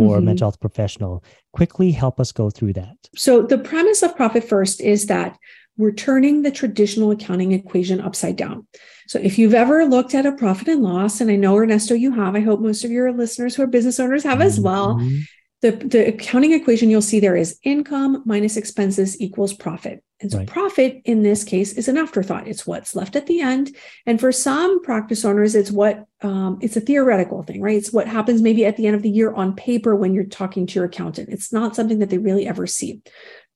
for 0.00 0.16
mm-hmm. 0.16 0.26
mental 0.26 0.46
health 0.46 0.60
professional. 0.60 1.24
Quickly 1.52 1.90
help 1.90 2.20
us 2.20 2.32
go 2.32 2.50
through 2.50 2.74
that. 2.74 2.96
So 3.14 3.42
the 3.42 3.58
premise 3.58 4.02
of 4.02 4.16
Profit 4.16 4.44
First 4.44 4.80
is 4.80 5.06
that 5.06 5.38
we're 5.78 5.92
turning 5.92 6.42
the 6.42 6.50
traditional 6.50 7.10
accounting 7.10 7.52
equation 7.52 8.00
upside 8.00 8.36
down. 8.36 8.66
So 9.08 9.18
if 9.18 9.38
you've 9.38 9.54
ever 9.54 9.84
looked 9.84 10.14
at 10.14 10.26
a 10.26 10.32
profit 10.32 10.68
and 10.68 10.82
loss, 10.82 11.20
and 11.20 11.30
I 11.30 11.36
know 11.36 11.56
Ernesto, 11.56 11.94
you 11.94 12.12
have, 12.12 12.34
I 12.34 12.40
hope 12.40 12.60
most 12.60 12.84
of 12.84 12.90
your 12.90 13.12
listeners 13.12 13.54
who 13.54 13.62
are 13.62 13.66
business 13.66 14.00
owners 14.00 14.24
have 14.24 14.40
as 14.40 14.58
well. 14.58 14.94
Mm-hmm. 14.94 15.18
The, 15.62 15.72
the 15.72 16.08
accounting 16.08 16.52
equation 16.52 16.90
you'll 16.90 17.02
see 17.02 17.18
there 17.18 17.36
is 17.36 17.58
income 17.62 18.22
minus 18.26 18.56
expenses 18.56 19.20
equals 19.20 19.54
profit. 19.54 20.02
And 20.20 20.30
so 20.30 20.38
right. 20.38 20.46
profit 20.46 21.02
in 21.04 21.22
this 21.22 21.44
case 21.44 21.74
is 21.74 21.88
an 21.88 21.98
afterthought. 21.98 22.48
It's 22.48 22.66
what's 22.66 22.94
left 22.94 23.16
at 23.16 23.26
the 23.26 23.40
end. 23.40 23.76
And 24.06 24.18
for 24.18 24.32
some 24.32 24.82
practice 24.82 25.24
owners, 25.24 25.54
it's 25.54 25.70
what 25.70 26.06
um, 26.22 26.58
it's 26.62 26.76
a 26.76 26.80
theoretical 26.80 27.42
thing, 27.42 27.60
right? 27.60 27.76
It's 27.76 27.92
what 27.92 28.08
happens 28.08 28.40
maybe 28.40 28.64
at 28.64 28.76
the 28.76 28.86
end 28.86 28.96
of 28.96 29.02
the 29.02 29.10
year 29.10 29.32
on 29.32 29.54
paper 29.54 29.94
when 29.94 30.14
you're 30.14 30.24
talking 30.24 30.66
to 30.66 30.74
your 30.74 30.86
accountant. 30.86 31.28
It's 31.28 31.52
not 31.52 31.76
something 31.76 31.98
that 31.98 32.08
they 32.08 32.18
really 32.18 32.46
ever 32.46 32.66
see. 32.66 33.02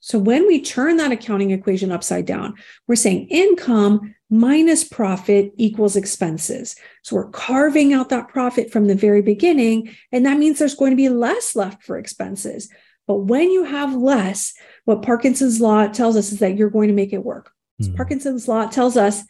So 0.00 0.18
when 0.18 0.46
we 0.46 0.62
turn 0.62 0.96
that 0.96 1.12
accounting 1.12 1.50
equation 1.50 1.92
upside 1.92 2.24
down, 2.26 2.54
we're 2.88 2.96
saying 2.96 3.28
income 3.28 4.14
minus 4.30 4.82
profit 4.82 5.52
equals 5.56 5.96
expenses. 5.96 6.74
So 7.02 7.16
we're 7.16 7.30
carving 7.30 7.92
out 7.92 8.08
that 8.08 8.28
profit 8.28 8.72
from 8.72 8.86
the 8.86 8.94
very 8.94 9.22
beginning. 9.22 9.94
And 10.10 10.24
that 10.24 10.38
means 10.38 10.58
there's 10.58 10.74
going 10.74 10.92
to 10.92 10.96
be 10.96 11.08
less 11.10 11.54
left 11.54 11.82
for 11.82 11.98
expenses. 11.98 12.70
But 13.06 13.18
when 13.18 13.50
you 13.50 13.64
have 13.64 13.94
less, 13.94 14.54
what 14.84 15.02
Parkinson's 15.02 15.60
law 15.60 15.86
tells 15.88 16.16
us 16.16 16.32
is 16.32 16.38
that 16.38 16.56
you're 16.56 16.70
going 16.70 16.88
to 16.88 16.94
make 16.94 17.12
it 17.12 17.24
work. 17.24 17.52
Mm-hmm. 17.82 17.96
Parkinson's 17.96 18.48
law 18.48 18.66
tells 18.66 18.96
us 18.96 19.24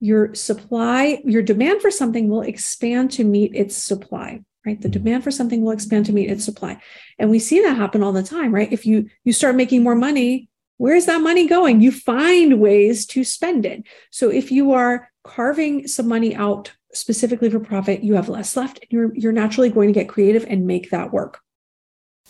your 0.00 0.34
supply, 0.34 1.22
your 1.24 1.42
demand 1.42 1.82
for 1.82 1.90
something 1.90 2.28
will 2.28 2.42
expand 2.42 3.10
to 3.12 3.24
meet 3.24 3.54
its 3.54 3.76
supply 3.76 4.42
right? 4.66 4.80
The 4.80 4.88
demand 4.88 5.24
for 5.24 5.30
something 5.30 5.62
will 5.62 5.72
expand 5.72 6.06
to 6.06 6.12
meet 6.12 6.30
its 6.30 6.44
supply. 6.44 6.78
And 7.18 7.30
we 7.30 7.38
see 7.38 7.62
that 7.62 7.76
happen 7.76 8.02
all 8.02 8.12
the 8.12 8.22
time 8.22 8.54
right? 8.54 8.72
If 8.72 8.84
you 8.84 9.08
you 9.24 9.32
start 9.32 9.56
making 9.56 9.82
more 9.82 9.94
money 9.94 10.48
where's 10.78 11.06
that 11.06 11.22
money 11.22 11.46
going? 11.46 11.80
You 11.80 11.90
find 11.90 12.60
ways 12.60 13.06
to 13.06 13.24
spend 13.24 13.64
it. 13.64 13.84
So 14.10 14.28
if 14.30 14.50
you 14.50 14.72
are 14.72 15.10
carving 15.24 15.88
some 15.88 16.06
money 16.06 16.34
out 16.34 16.72
specifically 16.92 17.50
for 17.50 17.60
profit 17.60 18.04
you 18.04 18.14
have 18.14 18.28
less 18.28 18.56
left 18.56 18.78
and 18.80 18.90
you're 18.90 19.14
you're 19.14 19.32
naturally 19.32 19.70
going 19.70 19.88
to 19.88 19.98
get 19.98 20.08
creative 20.08 20.44
and 20.48 20.66
make 20.66 20.90
that 20.90 21.12
work. 21.12 21.40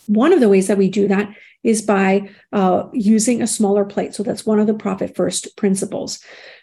One 0.07 0.31
of 0.31 0.39
the 0.39 0.49
ways 0.49 0.67
that 0.67 0.77
we 0.77 0.89
do 0.89 1.07
that 1.09 1.35
is 1.63 1.81
by 1.81 2.29
uh, 2.53 2.83
using 2.93 3.41
a 3.41 3.47
smaller 3.47 3.83
plate. 3.83 4.15
So 4.15 4.23
that's 4.23 4.45
one 4.45 4.59
of 4.59 4.67
the 4.67 4.73
profit 4.73 5.15
first 5.15 5.57
principles. 5.57 6.19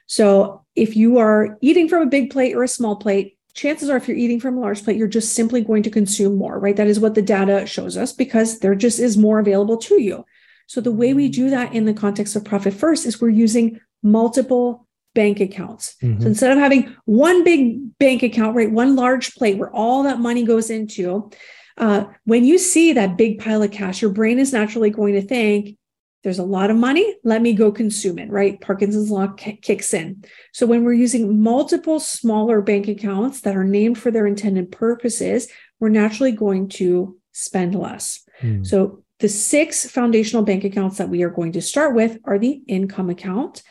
So 0.06 0.64
if 0.74 0.96
you 0.96 1.18
are 1.18 1.58
eating 1.60 1.88
from 1.88 2.02
a 2.02 2.10
big 2.10 2.30
plate 2.30 2.54
or 2.54 2.62
a 2.62 2.68
small 2.68 2.96
plate 2.96 3.33
chances 3.54 3.88
are 3.88 3.96
if 3.96 4.08
you're 4.08 4.16
eating 4.16 4.40
from 4.40 4.58
a 4.58 4.60
large 4.60 4.82
plate, 4.82 4.96
you're 4.96 5.08
just 5.08 5.34
simply 5.34 5.62
going 5.62 5.82
to 5.84 5.90
consume 5.90 6.36
more, 6.36 6.58
right? 6.58 6.76
That 6.76 6.88
is 6.88 7.00
what 7.00 7.14
the 7.14 7.22
data 7.22 7.66
shows 7.66 7.96
us 7.96 8.12
because 8.12 8.58
there 8.58 8.74
just 8.74 8.98
is 8.98 9.16
more 9.16 9.38
available 9.38 9.76
to 9.78 10.00
you. 10.02 10.24
So 10.66 10.80
the 10.80 10.92
way 10.92 11.14
we 11.14 11.28
do 11.28 11.50
that 11.50 11.72
in 11.72 11.84
the 11.84 11.94
context 11.94 12.36
of 12.36 12.44
profit 12.44 12.74
first 12.74 13.06
is 13.06 13.20
we're 13.20 13.28
using 13.28 13.80
multiple 14.02 14.86
bank 15.14 15.40
accounts. 15.40 15.94
Mm-hmm. 16.02 16.22
So 16.22 16.26
instead 16.26 16.52
of 16.52 16.58
having 16.58 16.94
one 17.04 17.44
big 17.44 17.96
bank 17.98 18.22
account, 18.22 18.56
right, 18.56 18.70
one 18.70 18.96
large 18.96 19.34
plate 19.34 19.58
where 19.58 19.70
all 19.70 20.02
that 20.02 20.18
money 20.18 20.44
goes 20.44 20.70
into, 20.70 21.30
uh, 21.76 22.04
when 22.24 22.44
you 22.44 22.58
see 22.58 22.92
that 22.92 23.16
big 23.16 23.38
pile 23.38 23.62
of 23.62 23.70
cash, 23.70 24.02
your 24.02 24.10
brain 24.10 24.38
is 24.38 24.52
naturally 24.52 24.90
going 24.90 25.14
to 25.14 25.22
think, 25.22 25.76
there's 26.24 26.40
a 26.40 26.44
lot 26.44 26.70
of 26.70 26.76
money 26.76 27.14
let 27.22 27.40
me 27.40 27.52
go 27.52 27.70
consume 27.70 28.18
it 28.18 28.28
right 28.30 28.60
parkinson's 28.60 29.10
law 29.10 29.28
k- 29.28 29.58
kicks 29.62 29.94
in 29.94 30.24
so 30.52 30.66
when 30.66 30.82
we're 30.82 30.92
using 30.92 31.40
multiple 31.40 32.00
smaller 32.00 32.60
bank 32.60 32.88
accounts 32.88 33.42
that 33.42 33.56
are 33.56 33.64
named 33.64 33.96
for 33.96 34.10
their 34.10 34.26
intended 34.26 34.72
purposes 34.72 35.46
we're 35.78 35.88
naturally 35.88 36.32
going 36.32 36.68
to 36.68 37.16
spend 37.32 37.74
less 37.74 38.24
mm. 38.42 38.66
so 38.66 39.02
the 39.20 39.28
six 39.28 39.88
foundational 39.88 40.42
bank 40.42 40.64
accounts 40.64 40.98
that 40.98 41.08
we 41.08 41.22
are 41.22 41.30
going 41.30 41.52
to 41.52 41.62
start 41.62 41.94
with 41.94 42.18
are 42.24 42.38
the 42.38 42.62
income 42.66 43.10
account 43.10 43.62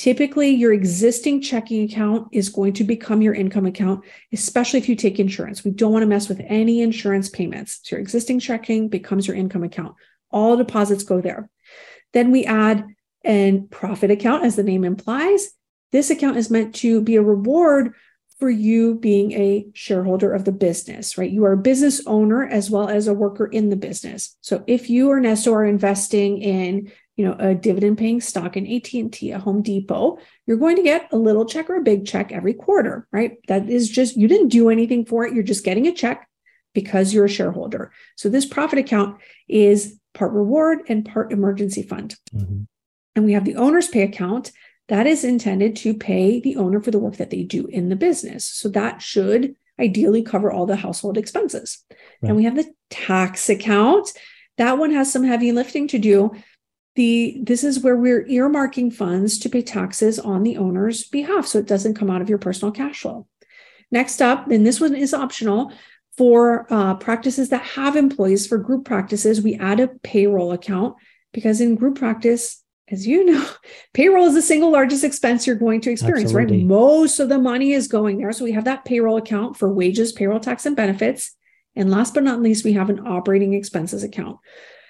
Typically, 0.00 0.48
your 0.48 0.72
existing 0.72 1.42
checking 1.42 1.84
account 1.84 2.26
is 2.32 2.48
going 2.48 2.72
to 2.72 2.84
become 2.84 3.20
your 3.20 3.34
income 3.34 3.66
account, 3.66 4.02
especially 4.32 4.78
if 4.78 4.88
you 4.88 4.96
take 4.96 5.18
insurance. 5.18 5.62
We 5.62 5.72
don't 5.72 5.92
want 5.92 6.04
to 6.04 6.06
mess 6.06 6.26
with 6.26 6.40
any 6.46 6.80
insurance 6.80 7.28
payments. 7.28 7.80
So, 7.82 7.96
your 7.96 8.00
existing 8.00 8.40
checking 8.40 8.88
becomes 8.88 9.26
your 9.26 9.36
income 9.36 9.62
account. 9.62 9.94
All 10.30 10.56
deposits 10.56 11.02
go 11.04 11.20
there. 11.20 11.50
Then 12.12 12.30
we 12.30 12.44
add 12.44 12.84
an 13.24 13.68
profit 13.68 14.10
account, 14.10 14.44
as 14.44 14.56
the 14.56 14.62
name 14.62 14.84
implies. 14.84 15.50
This 15.92 16.10
account 16.10 16.36
is 16.36 16.50
meant 16.50 16.74
to 16.76 17.00
be 17.00 17.16
a 17.16 17.22
reward 17.22 17.94
for 18.40 18.48
you 18.48 18.94
being 18.94 19.32
a 19.32 19.66
shareholder 19.74 20.32
of 20.32 20.46
the 20.46 20.52
business, 20.52 21.18
right? 21.18 21.30
You 21.30 21.44
are 21.44 21.52
a 21.52 21.58
business 21.58 22.00
owner 22.06 22.46
as 22.46 22.70
well 22.70 22.88
as 22.88 23.06
a 23.06 23.12
worker 23.12 23.46
in 23.46 23.68
the 23.68 23.76
business. 23.76 24.36
So 24.40 24.64
if 24.66 24.88
you 24.88 25.10
or 25.10 25.18
Ernesto 25.18 25.52
are 25.52 25.66
investing 25.66 26.40
in, 26.40 26.90
you 27.16 27.26
know, 27.26 27.36
a 27.38 27.54
dividend 27.54 27.98
paying 27.98 28.22
stock 28.22 28.56
in 28.56 28.66
AT&T, 28.66 29.30
a 29.30 29.38
Home 29.38 29.60
Depot, 29.60 30.18
you're 30.46 30.56
going 30.56 30.76
to 30.76 30.82
get 30.82 31.12
a 31.12 31.18
little 31.18 31.44
check 31.44 31.68
or 31.68 31.76
a 31.76 31.82
big 31.82 32.06
check 32.06 32.32
every 32.32 32.54
quarter, 32.54 33.06
right? 33.12 33.32
That 33.46 33.68
is 33.68 33.90
just 33.90 34.16
you 34.16 34.26
didn't 34.26 34.48
do 34.48 34.70
anything 34.70 35.04
for 35.04 35.26
it, 35.26 35.34
you're 35.34 35.42
just 35.42 35.64
getting 35.64 35.86
a 35.86 35.92
check 35.92 36.26
because 36.72 37.12
you're 37.12 37.26
a 37.26 37.28
shareholder. 37.28 37.92
So 38.16 38.30
this 38.30 38.46
profit 38.46 38.78
account 38.78 39.20
is 39.48 39.99
part 40.14 40.32
reward 40.32 40.80
and 40.88 41.04
part 41.04 41.32
emergency 41.32 41.82
fund. 41.82 42.16
Mm-hmm. 42.34 42.62
And 43.16 43.24
we 43.24 43.32
have 43.32 43.44
the 43.44 43.56
owner's 43.56 43.88
pay 43.88 44.02
account 44.02 44.52
that 44.88 45.06
is 45.06 45.24
intended 45.24 45.76
to 45.76 45.94
pay 45.94 46.40
the 46.40 46.56
owner 46.56 46.80
for 46.80 46.90
the 46.90 46.98
work 46.98 47.16
that 47.16 47.30
they 47.30 47.44
do 47.44 47.66
in 47.66 47.88
the 47.88 47.96
business. 47.96 48.44
So 48.44 48.68
that 48.70 49.00
should 49.00 49.54
ideally 49.78 50.22
cover 50.22 50.50
all 50.50 50.66
the 50.66 50.76
household 50.76 51.16
expenses. 51.16 51.84
Right. 52.20 52.28
And 52.28 52.36
we 52.36 52.44
have 52.44 52.56
the 52.56 52.72
tax 52.90 53.48
account. 53.48 54.12
That 54.58 54.78
one 54.78 54.90
has 54.90 55.12
some 55.12 55.24
heavy 55.24 55.52
lifting 55.52 55.86
to 55.88 55.98
do. 55.98 56.32
The 56.96 57.40
this 57.42 57.62
is 57.62 57.80
where 57.80 57.96
we're 57.96 58.24
earmarking 58.24 58.92
funds 58.92 59.38
to 59.38 59.48
pay 59.48 59.62
taxes 59.62 60.18
on 60.18 60.42
the 60.42 60.56
owner's 60.56 61.04
behalf 61.04 61.46
so 61.46 61.60
it 61.60 61.68
doesn't 61.68 61.94
come 61.94 62.10
out 62.10 62.20
of 62.20 62.28
your 62.28 62.38
personal 62.38 62.72
cash 62.72 63.00
flow. 63.00 63.28
Next 63.92 64.20
up, 64.20 64.50
and 64.50 64.66
this 64.66 64.80
one 64.80 64.94
is 64.94 65.14
optional, 65.14 65.72
for 66.20 66.66
uh, 66.68 66.94
practices 66.96 67.48
that 67.48 67.62
have 67.62 67.96
employees, 67.96 68.46
for 68.46 68.58
group 68.58 68.84
practices, 68.84 69.40
we 69.40 69.54
add 69.54 69.80
a 69.80 69.88
payroll 69.88 70.52
account 70.52 70.94
because 71.32 71.62
in 71.62 71.76
group 71.76 71.98
practice, 71.98 72.62
as 72.90 73.06
you 73.06 73.24
know, 73.24 73.48
payroll 73.94 74.26
is 74.26 74.34
the 74.34 74.42
single 74.42 74.70
largest 74.70 75.02
expense 75.02 75.46
you're 75.46 75.56
going 75.56 75.80
to 75.80 75.90
experience, 75.90 76.28
Absolutely. 76.28 76.58
right? 76.58 76.66
Most 76.66 77.20
of 77.20 77.30
the 77.30 77.38
money 77.38 77.72
is 77.72 77.88
going 77.88 78.18
there. 78.18 78.32
So 78.32 78.44
we 78.44 78.52
have 78.52 78.64
that 78.64 78.84
payroll 78.84 79.16
account 79.16 79.56
for 79.56 79.72
wages, 79.72 80.12
payroll 80.12 80.40
tax, 80.40 80.66
and 80.66 80.76
benefits. 80.76 81.34
And 81.74 81.90
last 81.90 82.12
but 82.12 82.24
not 82.24 82.42
least, 82.42 82.66
we 82.66 82.74
have 82.74 82.90
an 82.90 83.00
operating 83.06 83.54
expenses 83.54 84.04
account. 84.04 84.40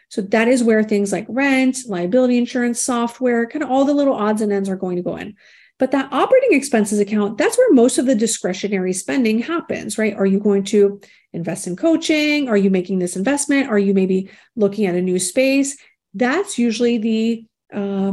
So 0.08 0.22
that 0.22 0.48
is 0.48 0.64
where 0.64 0.82
things 0.82 1.12
like 1.12 1.26
rent, 1.28 1.78
liability 1.86 2.38
insurance, 2.38 2.80
software, 2.80 3.46
kind 3.46 3.62
of 3.62 3.70
all 3.70 3.84
the 3.84 3.94
little 3.94 4.14
odds 4.14 4.42
and 4.42 4.52
ends 4.52 4.68
are 4.68 4.74
going 4.74 4.96
to 4.96 5.02
go 5.04 5.14
in. 5.14 5.36
But 5.80 5.92
that 5.92 6.12
operating 6.12 6.52
expenses 6.52 7.00
account, 7.00 7.38
that's 7.38 7.56
where 7.56 7.72
most 7.72 7.96
of 7.96 8.04
the 8.04 8.14
discretionary 8.14 8.92
spending 8.92 9.38
happens, 9.38 9.96
right? 9.96 10.14
Are 10.14 10.26
you 10.26 10.38
going 10.38 10.62
to 10.64 11.00
invest 11.32 11.66
in 11.66 11.74
coaching? 11.74 12.50
Are 12.50 12.56
you 12.56 12.68
making 12.68 12.98
this 12.98 13.16
investment? 13.16 13.70
Are 13.70 13.78
you 13.78 13.94
maybe 13.94 14.28
looking 14.54 14.84
at 14.84 14.94
a 14.94 15.00
new 15.00 15.18
space? 15.18 15.78
That's 16.12 16.58
usually 16.58 16.98
the 16.98 17.46
uh, 17.72 18.12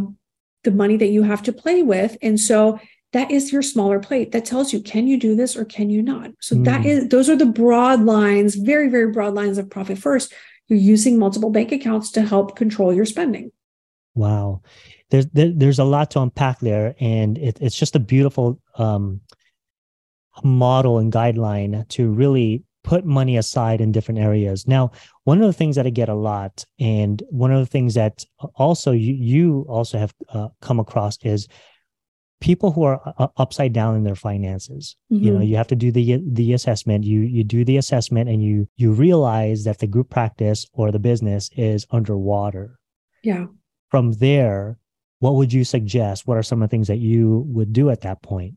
the 0.64 0.72
money 0.72 0.96
that 0.96 1.08
you 1.08 1.24
have 1.24 1.44
to 1.44 1.54
play 1.54 1.84
with, 1.84 2.18
and 2.22 2.40
so 2.40 2.80
that 3.12 3.32
is 3.32 3.52
your 3.52 3.62
smaller 3.62 4.00
plate 4.00 4.32
that 4.32 4.46
tells 4.46 4.72
you 4.72 4.82
can 4.82 5.08
you 5.08 5.18
do 5.18 5.36
this 5.36 5.58
or 5.58 5.66
can 5.66 5.90
you 5.90 6.02
not. 6.02 6.32
So 6.40 6.56
mm. 6.56 6.66
that 6.66 6.86
is 6.86 7.10
those 7.10 7.30
are 7.30 7.36
the 7.36 7.46
broad 7.46 8.02
lines, 8.04 8.56
very 8.56 8.88
very 8.88 9.12
broad 9.12 9.34
lines 9.34 9.58
of 9.58 9.70
profit 9.70 9.98
first. 9.98 10.34
You're 10.70 10.80
using 10.80 11.20
multiple 11.20 11.50
bank 11.50 11.74
accounts 11.74 12.12
to 12.12 12.22
help 12.22 12.56
control 12.56 12.94
your 12.94 13.06
spending. 13.06 13.52
Wow, 14.18 14.62
there's 15.12 15.28
there, 15.28 15.52
there's 15.56 15.80
a 15.80 15.84
lot 15.84 16.10
to 16.12 16.22
unpack 16.22 16.60
there, 16.60 16.96
and 17.00 17.38
it, 17.38 17.60
it's 17.62 17.78
just 17.78 17.96
a 17.96 18.00
beautiful 18.00 18.60
um, 18.76 19.22
model 20.44 20.98
and 20.98 21.14
guideline 21.14 21.88
to 21.90 22.10
really 22.10 22.64
put 22.84 23.06
money 23.06 23.38
aside 23.38 23.80
in 23.80 23.92
different 23.92 24.20
areas. 24.20 24.68
Now, 24.68 24.92
one 25.26 25.42
of 25.42 25.46
the 25.46 25.54
things 25.54 25.76
that 25.76 25.86
I 25.86 25.92
get 25.92 26.10
a 26.10 26.16
lot, 26.16 26.66
and 26.80 27.22
one 27.30 27.52
of 27.52 27.60
the 27.60 27.66
things 27.66 27.94
that 27.94 28.26
also 28.56 28.92
you, 28.92 29.14
you 29.14 29.66
also 29.70 30.00
have 30.00 30.14
uh, 30.34 30.48
come 30.62 30.80
across 30.80 31.18
is 31.24 31.48
people 32.40 32.72
who 32.72 32.84
are 32.84 33.02
uh, 33.18 33.28
upside 33.38 33.74
down 33.74 33.96
in 33.96 34.04
their 34.04 34.16
finances. 34.16 34.96
Mm-hmm. 35.12 35.24
You 35.24 35.32
know, 35.32 35.40
mm-hmm. 35.40 35.48
you 35.48 35.58
have 35.58 35.68
to 35.68 35.76
do 35.76 35.92
the 35.92 36.24
the 36.26 36.54
assessment. 36.54 37.04
You 37.04 37.22
you 37.22 37.44
do 37.44 37.64
the 37.66 37.78
assessment, 37.78 38.30
and 38.30 38.42
you 38.42 38.68
you 38.78 38.94
realize 38.94 39.64
that 39.66 39.80
the 39.80 39.88
group 39.88 40.10
practice 40.10 40.66
or 40.74 40.92
the 40.92 41.00
business 41.00 41.50
is 41.56 41.86
underwater. 41.92 42.80
Yeah. 43.24 43.48
From 43.90 44.14
there, 44.14 44.78
what 45.20 45.36
would 45.36 45.54
you 45.54 45.64
suggest? 45.64 46.28
What 46.28 46.38
are 46.38 46.44
some 46.44 46.62
of 46.62 46.70
the 46.70 46.72
things 46.72 46.88
that 46.88 46.98
you 46.98 47.46
would 47.48 47.74
do 47.74 47.90
at 47.90 48.02
that 48.02 48.22
point? 48.22 48.56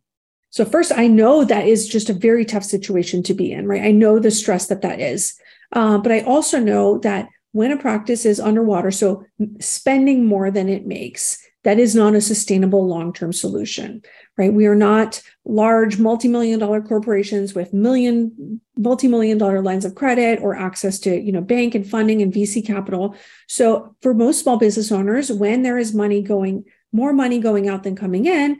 So, 0.50 0.64
first, 0.64 0.92
I 0.94 1.06
know 1.06 1.44
that 1.44 1.66
is 1.66 1.88
just 1.88 2.10
a 2.10 2.14
very 2.14 2.44
tough 2.44 2.64
situation 2.64 3.22
to 3.24 3.34
be 3.34 3.52
in, 3.52 3.66
right? 3.68 3.82
I 3.82 3.92
know 3.92 4.18
the 4.18 4.32
stress 4.32 4.66
that 4.66 4.82
that 4.82 5.00
is. 5.00 5.38
Uh, 5.72 5.98
but 5.98 6.10
I 6.10 6.20
also 6.20 6.58
know 6.58 6.98
that 6.98 7.28
when 7.52 7.70
a 7.70 7.76
practice 7.76 8.26
is 8.26 8.40
underwater, 8.40 8.90
so 8.90 9.24
spending 9.60 10.26
more 10.26 10.50
than 10.50 10.68
it 10.68 10.86
makes, 10.86 11.38
that 11.62 11.78
is 11.78 11.94
not 11.94 12.14
a 12.14 12.20
sustainable 12.20 12.86
long-term 12.86 13.32
solution 13.32 14.02
right 14.40 14.52
we 14.54 14.66
are 14.66 14.74
not 14.74 15.22
large 15.44 15.98
multi-million 15.98 16.58
dollar 16.58 16.80
corporations 16.80 17.54
with 17.54 17.72
million 17.72 18.60
multi-million 18.76 19.38
dollar 19.38 19.60
lines 19.60 19.84
of 19.84 19.94
credit 19.94 20.40
or 20.42 20.56
access 20.56 20.98
to 20.98 21.10
you 21.20 21.32
know 21.32 21.40
bank 21.40 21.74
and 21.74 21.88
funding 21.88 22.22
and 22.22 22.32
vc 22.32 22.66
capital 22.66 23.14
so 23.46 23.94
for 24.02 24.14
most 24.14 24.40
small 24.40 24.56
business 24.56 24.90
owners 24.90 25.30
when 25.30 25.62
there 25.62 25.78
is 25.78 25.94
money 25.94 26.22
going 26.22 26.64
more 26.92 27.12
money 27.12 27.38
going 27.38 27.68
out 27.68 27.82
than 27.82 27.96
coming 27.96 28.26
in, 28.26 28.58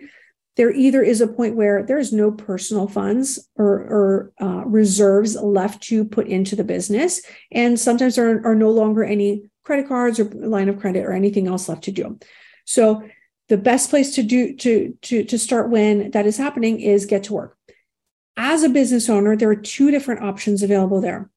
there 0.56 0.70
either 0.70 1.02
is 1.02 1.20
a 1.20 1.26
point 1.26 1.56
where 1.56 1.82
there 1.82 1.98
is 1.98 2.12
no 2.12 2.30
personal 2.30 2.86
funds 2.86 3.48
or, 3.56 3.66
or 3.66 4.32
uh, 4.40 4.64
reserves 4.66 5.36
left 5.36 5.82
to 5.84 6.04
put 6.04 6.26
into 6.26 6.56
the 6.56 6.64
business. 6.64 7.22
And 7.50 7.78
sometimes 7.78 8.16
there 8.16 8.30
are, 8.30 8.48
are 8.48 8.54
no 8.54 8.70
longer 8.70 9.04
any 9.04 9.50
credit 9.64 9.88
cards 9.88 10.20
or 10.20 10.24
line 10.24 10.68
of 10.68 10.78
credit 10.78 11.04
or 11.04 11.12
anything 11.12 11.46
else 11.46 11.68
left 11.68 11.84
to 11.84 11.92
do. 11.92 12.18
So 12.64 13.02
the 13.50 13.58
best 13.58 13.90
place 13.90 14.14
to 14.14 14.22
do 14.22 14.54
to 14.54 14.96
to 15.02 15.24
to 15.24 15.38
start 15.38 15.70
when 15.70 16.12
that 16.12 16.24
is 16.24 16.38
happening 16.38 16.80
is 16.80 17.04
get 17.04 17.24
to 17.24 17.34
work. 17.34 17.58
As 18.36 18.62
a 18.62 18.68
business 18.68 19.10
owner, 19.10 19.36
there 19.36 19.50
are 19.50 19.56
two 19.56 19.90
different 19.90 20.22
options 20.22 20.62
available 20.62 21.00
there. 21.00 21.28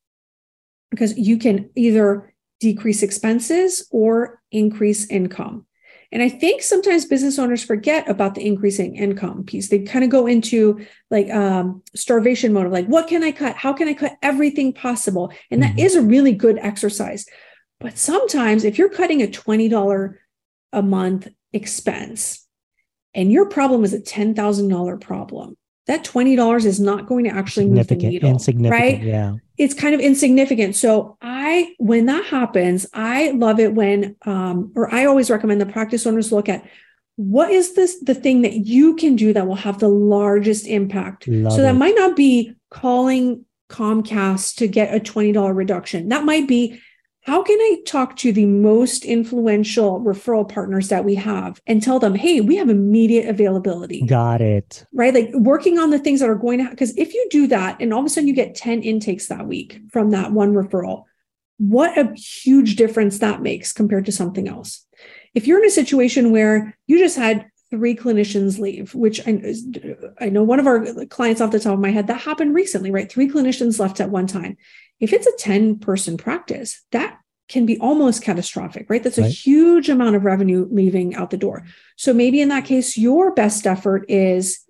Because 0.92 1.18
you 1.18 1.38
can 1.38 1.72
either 1.76 2.32
decrease 2.60 3.02
expenses 3.02 3.88
or 3.90 4.42
increase 4.52 5.10
income. 5.10 5.66
And 6.12 6.22
I 6.22 6.30
think 6.30 6.62
sometimes 6.62 7.06
business 7.06 7.40
owners 7.40 7.64
forget 7.64 8.08
about 8.08 8.36
the 8.36 8.46
increasing 8.46 8.96
income 8.96 9.44
piece. 9.44 9.70
They 9.70 9.80
kind 9.80 10.06
of 10.06 10.12
go 10.12 10.28
into 10.28 10.86
like 11.10 11.32
um, 11.32 11.82
starvation 11.96 12.54
mode 12.54 12.68
of 12.68 12.72
like, 12.72 12.86
what 12.86 13.08
can 13.08 13.24
I 13.24 13.32
cut? 13.32 13.56
How 13.56 13.74
can 13.74 13.88
I 13.88 13.96
cut 13.96 14.18
everything 14.22 14.72
possible? 14.72 15.34
And 15.50 15.64
that 15.64 15.72
mm-hmm. 15.72 15.80
is 15.80 15.96
a 15.96 16.04
really 16.04 16.34
good 16.34 16.60
exercise. 16.60 17.26
But 17.80 17.98
sometimes 17.98 18.64
if 18.64 18.78
you're 18.78 18.90
cutting 18.90 19.24
a 19.24 19.28
$20 19.28 20.14
a 20.72 20.82
month 20.84 21.28
expense 21.54 22.44
and 23.14 23.32
your 23.32 23.46
problem 23.48 23.84
is 23.84 23.94
a 23.94 24.00
$10,000 24.00 25.02
problem, 25.02 25.58
that 25.86 26.04
$20 26.04 26.66
is 26.66 26.80
not 26.80 27.08
going 27.08 27.26
to 27.26 27.30
actually 27.30 27.68
move 27.68 27.88
the 27.88 27.96
needle. 27.96 28.30
Insignificant, 28.30 28.72
right? 28.72 29.02
Yeah. 29.02 29.36
It's 29.58 29.74
kind 29.74 29.94
of 29.94 30.00
insignificant. 30.00 30.76
So 30.76 31.18
I, 31.22 31.76
when 31.78 32.06
that 32.08 32.26
happens, 32.26 32.88
I 32.94 33.32
love 33.32 33.60
it 33.60 33.74
when, 33.74 34.16
um, 34.26 34.72
or 34.76 34.94
I 34.94 35.06
always 35.06 35.30
recommend 35.30 35.62
the 35.62 35.66
practice 35.66 36.08
owners 36.08 36.32
look 36.32 36.50
at 36.50 36.66
what 37.16 37.52
is 37.52 37.76
this 37.76 38.00
the 38.00 38.16
thing 38.16 38.42
that 38.42 38.66
you 38.66 38.96
can 38.96 39.16
do 39.16 39.34
that 39.34 39.46
will 39.46 39.54
have 39.54 39.78
the 39.78 39.88
largest 39.88 40.66
impact. 40.66 41.28
Love 41.28 41.54
so 41.54 41.62
that 41.62 41.76
might 41.76 41.94
not 41.96 42.16
be 42.16 42.56
calling 42.72 43.46
Comcast 43.70 44.56
to 44.56 44.68
get 44.68 44.96
a 44.96 45.00
$20 45.00 45.56
reduction. 45.56 46.10
That 46.10 46.26
might 46.26 46.48
be 46.48 46.82
how 47.26 47.42
can 47.42 47.58
I 47.58 47.78
talk 47.86 48.18
to 48.18 48.34
the 48.34 48.46
most 48.46 49.06
influential 49.06 50.02
referral 50.02 50.48
partners 50.48 50.90
that 50.90 51.06
we 51.06 51.16
have 51.16 51.62
and 51.66 51.82
tell 51.82 51.98
them, 51.98 52.16
hey, 52.16 52.42
we 52.42 52.58
have 52.58 52.70
immediate 52.70 53.30
availability? 53.30 54.06
Got 54.06 54.42
it. 54.42 54.86
Right. 54.94 55.14
Like 55.14 55.32
working 55.34 55.80
on 55.80 55.90
the 55.90 56.00
things 56.00 56.20
that 56.20 56.30
are 56.30 56.36
going 56.36 56.64
to, 56.64 56.70
because 56.70 56.96
if 56.98 57.14
you 57.14 57.28
do 57.32 57.48
that 57.48 57.78
and 57.80 57.94
all 57.94 58.02
of 58.02 58.06
a 58.06 58.10
sudden 58.10 58.28
you 58.28 58.34
get 58.34 58.56
10 58.56 58.84
intakes 58.84 59.28
that 59.28 59.48
week 59.48 59.80
from 59.90 60.10
that 60.12 60.34
one 60.34 60.54
referral, 60.54 61.04
what 61.58 61.98
a 61.98 62.14
huge 62.14 62.76
difference 62.76 63.20
that 63.20 63.42
makes 63.42 63.72
compared 63.72 64.06
to 64.06 64.12
something 64.12 64.50
else. 64.50 64.86
If 65.34 65.48
you're 65.48 65.60
in 65.60 65.68
a 65.68 65.72
situation 65.72 66.32
where 66.32 66.78
you 66.88 67.00
just 67.00 67.16
had 67.16 67.46
three 67.72 67.96
clinicians 67.96 68.60
leave, 68.60 68.94
which 68.94 69.20
I, 69.26 69.56
I 70.20 70.30
know 70.30 70.44
one 70.44 70.60
of 70.60 70.68
our 70.68 71.06
clients 71.06 71.42
off 71.42 71.52
the 71.52 71.60
top 71.60 71.74
of 71.74 71.80
my 71.80 71.90
head 71.90 72.08
that 72.08 72.22
happened 72.22 72.54
recently, 72.54 72.92
right? 72.92 73.12
Three 73.12 73.30
clinicians 73.30 73.80
left 73.80 74.00
at 74.00 74.12
one 74.12 74.28
time. 74.28 74.58
If 75.04 75.12
it's 75.12 75.28
a 75.28 75.38
10 75.38 75.80
person 75.80 76.16
practice, 76.16 76.82
that 76.94 77.20
can 77.50 77.66
be 77.66 77.78
almost 77.80 78.24
catastrophic, 78.24 78.90
right? 78.90 79.04
That's 79.04 79.18
right. 79.18 79.28
a 79.28 79.30
huge 79.30 79.90
amount 79.90 80.16
of 80.16 80.24
revenue 80.24 80.66
leaving 80.72 81.14
out 81.16 81.30
the 81.30 81.38
door. 81.38 81.66
So 81.98 82.14
maybe 82.14 82.40
in 82.40 82.48
that 82.48 82.64
case, 82.64 82.98
your 82.98 83.34
best 83.34 83.68
effort 83.68 84.06
is 84.08 84.62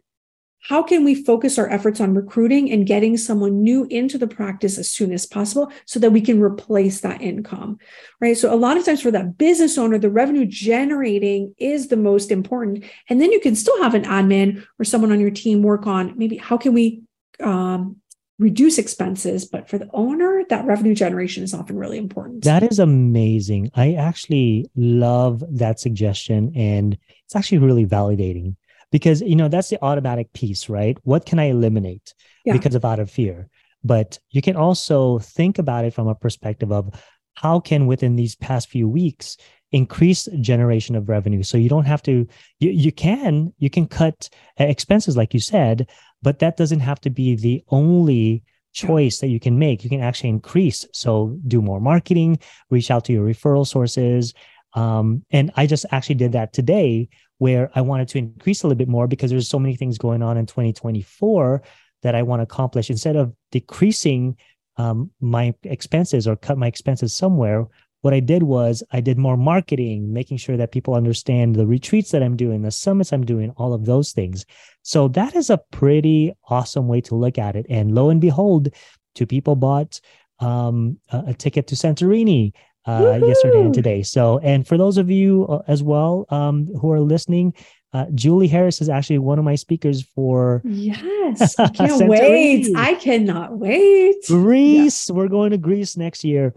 how 0.61 0.81
can 0.81 1.03
we 1.03 1.13
focus 1.13 1.59
our 1.59 1.69
efforts 1.69 2.01
on 2.01 2.15
recruiting 2.15 2.71
and 2.71 2.87
getting 2.87 3.15
someone 3.15 3.61
new 3.61 3.85
into 3.91 4.17
the 4.17 4.25
practice 4.25 4.79
as 4.79 4.89
soon 4.89 5.11
as 5.11 5.27
possible 5.27 5.71
so 5.85 5.99
that 5.99 6.11
we 6.11 6.21
can 6.21 6.41
replace 6.41 7.01
that 7.01 7.21
income 7.21 7.77
right 8.21 8.37
so 8.37 8.53
a 8.53 8.55
lot 8.55 8.77
of 8.77 8.85
times 8.85 9.01
for 9.01 9.11
that 9.11 9.37
business 9.37 9.77
owner 9.77 9.97
the 9.97 10.09
revenue 10.09 10.45
generating 10.45 11.53
is 11.57 11.89
the 11.89 11.97
most 11.97 12.31
important 12.31 12.81
and 13.09 13.21
then 13.21 13.29
you 13.33 13.41
can 13.41 13.57
still 13.57 13.83
have 13.83 13.93
an 13.93 14.05
admin 14.05 14.65
or 14.79 14.85
someone 14.85 15.11
on 15.11 15.19
your 15.19 15.31
team 15.31 15.61
work 15.63 15.85
on 15.85 16.17
maybe 16.17 16.37
how 16.37 16.57
can 16.57 16.73
we 16.73 17.01
um, 17.41 17.97
reduce 18.43 18.77
expenses 18.77 19.45
but 19.45 19.69
for 19.69 19.77
the 19.77 19.89
owner 19.93 20.43
that 20.50 20.65
revenue 20.65 20.94
generation 20.94 21.44
is 21.44 21.53
often 21.53 21.77
really 21.77 21.98
important. 21.98 22.44
That 22.44 22.61
is 22.61 22.77
amazing. 22.77 23.72
I 23.74 23.94
actually 23.94 24.70
love 24.75 25.41
that 25.50 25.79
suggestion 25.79 26.51
and 26.53 26.98
it's 27.25 27.35
actually 27.35 27.59
really 27.59 27.85
validating 27.85 28.57
because 28.91 29.22
you 29.22 29.37
know 29.37 29.48
that's 29.48 29.70
the 29.70 29.81
automatic 29.81 30.33
piece 30.33 30.68
right? 30.68 30.98
What 31.03 31.25
can 31.25 31.39
i 31.39 31.46
eliminate 31.46 32.13
yeah. 32.46 32.53
because 32.53 32.75
of 32.75 32.83
out 32.83 33.00
of 33.00 33.09
fear? 33.09 33.48
But 33.85 34.20
you 34.29 34.41
can 34.41 34.55
also 34.55 35.20
think 35.20 35.57
about 35.57 35.85
it 35.85 35.94
from 35.94 36.07
a 36.07 36.15
perspective 36.15 36.72
of 36.72 36.94
how 37.35 37.59
can 37.59 37.87
within 37.87 38.15
these 38.15 38.35
past 38.35 38.70
few 38.70 38.87
weeks 38.87 39.37
increase 39.72 40.27
generation 40.39 40.96
of 40.96 41.09
revenue? 41.09 41.44
So 41.44 41.57
you 41.57 41.70
don't 41.70 41.85
have 41.85 42.03
to 42.03 42.27
you, 42.59 42.70
you 42.70 42.91
can 42.91 43.53
you 43.57 43.70
can 43.70 43.87
cut 43.87 44.29
uh, 44.59 44.65
expenses 44.65 45.15
like 45.15 45.33
you 45.33 45.39
said 45.39 45.89
but 46.24 46.40
that 46.40 46.57
doesn't 46.57 46.79
have 46.79 47.01
to 47.01 47.09
be 47.09 47.36
the 47.36 47.64
only 47.70 48.44
choice 48.74 49.20
that 49.20 49.27
you 49.27 49.40
can 49.40 49.59
make. 49.59 49.83
You 49.83 49.90
can 49.90 50.01
actually 50.01 50.29
increase. 50.29 50.86
So 50.94 51.38
do 51.48 51.62
more 51.62 51.79
marketing, 51.79 52.40
reach 52.72 52.90
out 52.90 53.05
to 53.05 53.14
your 53.14 53.25
referral 53.25 53.68
sources. 53.68 54.33
Um, 54.74 55.24
and 55.29 55.51
I 55.55 55.68
just 55.68 55.86
actually 55.92 56.16
did 56.16 56.31
that 56.31 56.53
today 56.53 57.09
where 57.38 57.70
I 57.75 57.81
wanted 57.81 58.07
to 58.09 58.18
increase 58.18 58.64
a 58.64 58.68
little 58.68 58.77
bit 58.77 58.88
more 58.88 59.07
because 59.07 59.29
there's 59.29 59.50
so 59.50 59.59
many 59.59 59.75
things 59.75 59.98
going 59.98 60.24
on 60.24 60.38
in 60.38 60.46
2024 60.46 61.62
that 62.01 62.16
I 62.16 62.24
want 62.24 62.40
to 62.40 62.44
accomplish. 62.44 62.90
Instead 62.90 63.16
of 63.16 63.33
decreasing 63.51 64.38
um, 64.77 65.12
my 65.22 65.53
expenses 65.64 66.27
or 66.27 66.36
cut 66.36 66.57
my 66.57 66.68
expenses 66.68 67.14
somewhere, 67.14 67.68
what 68.03 68.13
I 68.13 68.20
did 68.20 68.44
was 68.44 68.83
I 68.92 69.00
did 69.00 69.18
more 69.18 69.37
marketing, 69.37 70.11
making 70.11 70.35
sure 70.35 70.57
that 70.57 70.74
people 70.74 70.94
understand 70.94 71.55
the 71.55 71.66
retreats 71.66 72.11
that 72.11 72.22
I'm 72.22 72.35
doing, 72.35 72.61
the 72.61 72.70
summits 72.70 73.13
I'm 73.13 73.25
doing, 73.25 73.51
all 73.51 73.74
of 73.74 73.85
those 73.85 74.11
things. 74.11 74.46
So 74.81 75.07
that 75.09 75.37
is 75.37 75.50
a 75.50 75.61
pretty 75.72 76.33
awesome 76.50 76.89
way 76.89 77.00
to 77.00 77.16
look 77.16 77.37
at 77.37 77.55
it. 77.55 77.66
And 77.70 77.96
lo 77.96 78.09
and 78.09 78.20
behold, 78.20 78.68
two 79.16 79.25
people 79.25 79.55
bought 79.55 80.01
um, 80.39 81.00
a, 81.13 81.24
a, 81.27 81.33
ticket 81.33 81.68
to 81.68 81.75
Santorini 81.75 82.51
uh, 82.85 83.20
yesterday 83.24 83.61
and 83.61 83.74
today. 83.74 84.03
So, 84.03 84.37
and 84.39 84.68
for 84.68 84.77
those 84.77 84.98
of 84.98 85.09
you 85.09 85.48
uh, 85.48 85.61
as 85.70 85.81
well 85.81 86.25
um, 86.27 86.68
who 86.81 86.92
are 86.92 87.00
listening, 87.00 87.53
uh, 87.94 88.07
Julie 88.13 88.50
Herres 88.50 88.81
is 88.81 88.89
actually 88.89 89.20
one 89.20 89.39
of 89.39 89.46
my 89.46 89.55
speakers 89.55 90.03
for. 90.03 90.61
Yes, 90.66 91.55
I 91.59 91.70
can't 91.70 92.09
wait. 92.09 92.68
I 92.75 92.96
cannot 92.96 93.57
wait. 93.57 94.18
Greece. 94.27 95.07
Yeah. 95.07 95.16
We're 95.16 95.29
going 95.29 95.51
to 95.51 95.57
Greece 95.57 95.96
next 95.96 96.25
year. 96.25 96.53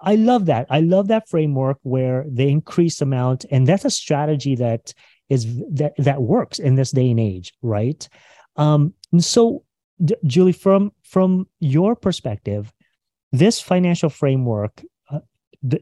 I 0.00 0.14
love 0.16 0.46
that. 0.46 0.66
I 0.70 0.80
love 0.80 1.08
that 1.08 1.28
framework 1.28 1.78
where 1.82 2.24
they 2.28 2.48
increase 2.48 3.00
amount, 3.00 3.44
and 3.50 3.66
that's 3.66 3.84
a 3.84 3.90
strategy 3.90 4.54
that 4.56 4.92
is 5.28 5.46
that 5.72 5.94
that 5.98 6.22
works 6.22 6.58
in 6.58 6.76
this 6.76 6.90
day 6.90 7.10
and 7.10 7.20
age, 7.20 7.52
right? 7.62 8.08
Um, 8.56 8.94
so, 9.18 9.64
D- 10.04 10.16
Julie, 10.24 10.52
from 10.52 10.92
from 11.02 11.48
your 11.60 11.96
perspective, 11.96 12.72
this 13.32 13.60
financial 13.60 14.10
framework 14.10 14.82
uh, 15.10 15.20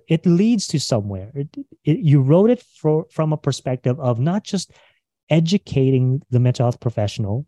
it 0.09 0.25
leads 0.27 0.67
to 0.69 0.81
somewhere. 0.81 1.31
It, 1.35 1.49
it, 1.85 1.99
you 1.99 2.21
wrote 2.21 2.51
it 2.51 2.63
for, 2.63 3.07
from 3.11 3.33
a 3.33 3.37
perspective 3.37 3.99
of 4.01 4.19
not 4.19 4.45
just 4.45 4.73
educating 5.31 6.23
the 6.31 6.41
mental 6.41 6.65
health 6.65 6.81
professional 6.81 7.47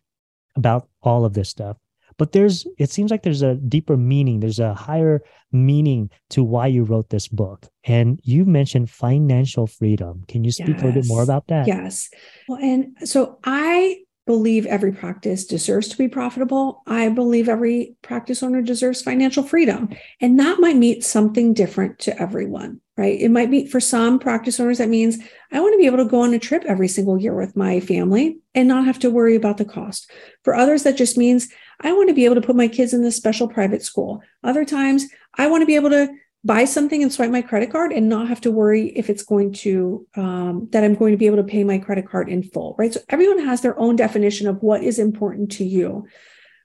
about 0.57 0.89
all 1.03 1.25
of 1.25 1.35
this 1.35 1.49
stuff, 1.49 1.77
but 2.19 2.33
there's 2.33 2.67
it 2.79 2.91
seems 2.91 3.11
like 3.11 3.23
there's 3.23 3.43
a 3.43 3.55
deeper 3.55 3.97
meaning 3.97 4.41
there's 4.41 4.59
a 4.59 4.75
higher 4.75 5.23
meaning 5.53 6.11
to 6.31 6.43
why 6.43 6.67
you 6.67 6.85
wrote 6.85 7.11
this 7.11 7.29
book 7.29 7.67
and 7.85 8.21
you 8.23 8.45
mentioned 8.45 8.91
financial 8.91 9.67
freedom 9.67 10.25
can 10.29 10.45
you 10.45 10.53
speak 10.53 10.69
yes. 10.69 10.83
a 10.83 10.87
little 10.87 11.03
bit 11.03 11.09
more 11.09 11.23
about 11.23 11.47
that 11.49 11.67
yes 11.67 12.09
well 12.49 12.59
and 12.61 12.97
so 13.05 13.39
i 13.45 13.97
believe 14.27 14.67
every 14.67 14.93
practice 14.93 15.47
deserves 15.47 15.87
to 15.87 15.97
be 15.97 16.09
profitable. 16.09 16.83
I 16.87 17.09
believe 17.09 17.49
every 17.49 17.97
practice 18.03 18.43
owner 18.43 18.61
deserves 18.61 19.01
financial 19.01 19.45
freedom. 19.45 19.89
And 20.21 20.39
that 20.41 20.59
might 20.59 20.77
mean 20.77 21.01
something 21.01 21.55
different 21.55 22.01
to 22.01 22.21
everyone, 22.21 22.81
right? 22.97 23.19
It 23.19 23.31
might 23.31 23.53
be 23.53 23.69
for 23.69 23.79
some 23.79 24.19
practice 24.19 24.59
owners, 24.59 24.79
that 24.79 24.89
means 24.89 25.19
I 25.53 25.61
want 25.61 25.75
to 25.75 25.79
be 25.79 25.87
able 25.87 25.99
to 25.99 26.05
go 26.05 26.23
on 26.23 26.35
a 26.35 26.41
trip 26.41 26.65
every 26.67 26.89
single 26.89 27.21
year 27.21 27.37
with 27.37 27.57
my 27.57 27.79
family 27.79 28.41
and 28.53 28.67
not 28.67 28.85
have 28.85 28.99
to 29.01 29.11
worry 29.11 29.37
about 29.37 29.59
the 29.59 29.65
cost. 29.65 30.11
For 30.43 30.57
others, 30.57 30.83
that 30.83 30.97
just 30.97 31.17
means 31.17 31.49
I 31.81 31.93
want 31.93 32.09
to 32.09 32.15
be 32.15 32.25
able 32.25 32.37
to 32.37 32.41
put 32.41 32.57
my 32.57 32.69
kids 32.69 32.95
in 32.95 33.03
this 33.03 33.17
special 33.17 33.49
private 33.49 33.83
school. 33.83 34.23
Other 34.43 34.65
times, 34.65 35.07
I 35.35 35.49
want 35.49 35.63
to 35.63 35.67
be 35.67 35.77
able 35.77 35.91
to 35.91 36.09
buy 36.47 36.65
something 36.65 37.03
and 37.03 37.13
swipe 37.13 37.31
my 37.31 37.43
credit 37.43 37.73
card 37.73 37.93
and 37.93 38.09
not 38.09 38.29
have 38.29 38.41
to 38.41 38.53
worry 38.53 38.89
if 38.91 39.11
it's 39.11 39.25
going 39.25 39.53
to 39.53 40.07
um, 40.15 40.69
that 40.71 40.85
i'm 40.85 40.95
going 40.95 41.13
to 41.13 41.19
be 41.19 41.27
able 41.27 41.39
to 41.39 41.43
pay 41.43 41.65
my 41.65 41.77
credit 41.77 42.09
card 42.09 42.29
in 42.29 42.43
full 42.43 42.77
right? 42.79 42.95
So 42.95 43.01
everyone 43.09 43.45
has 43.45 43.61
their 43.61 43.79
own 43.79 43.97
definition 43.97 44.47
of 44.47 44.63
what 44.63 44.85
is 44.85 45.01
important 45.01 45.51
to 45.53 45.65
you. 45.65 46.07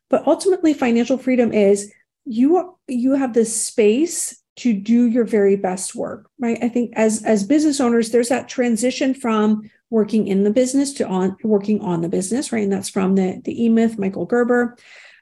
But 0.10 0.28
ultimately 0.28 0.74
financial 0.74 1.18
freedom 1.18 1.52
is 1.52 1.92
you 2.26 2.78
you 2.88 3.16
have 3.16 3.34
the 3.34 3.46
space 3.46 4.40
to 4.58 4.74
do 4.74 5.06
your 5.06 5.24
very 5.24 5.56
best 5.56 5.96
work 5.96 6.30
right? 6.38 6.60
I 6.62 6.70
think 6.70 6.94
as 6.96 7.24
as 7.24 7.44
business 7.44 7.82
owners 7.82 8.12
there's 8.12 8.30
that 8.30 8.48
transition 8.48 9.16
from 9.16 9.64
working 9.92 10.28
in 10.28 10.44
the 10.44 10.52
business 10.52 10.94
to 10.94 11.08
on 11.08 11.38
working 11.44 11.80
on 11.82 12.02
the 12.02 12.10
business 12.10 12.52
right 12.52 12.64
and 12.64 12.74
that's 12.74 12.90
from 12.90 13.14
the 13.14 13.40
the 13.46 13.66
e-myth 13.66 14.00
michael 14.00 14.26
gerber 14.26 14.76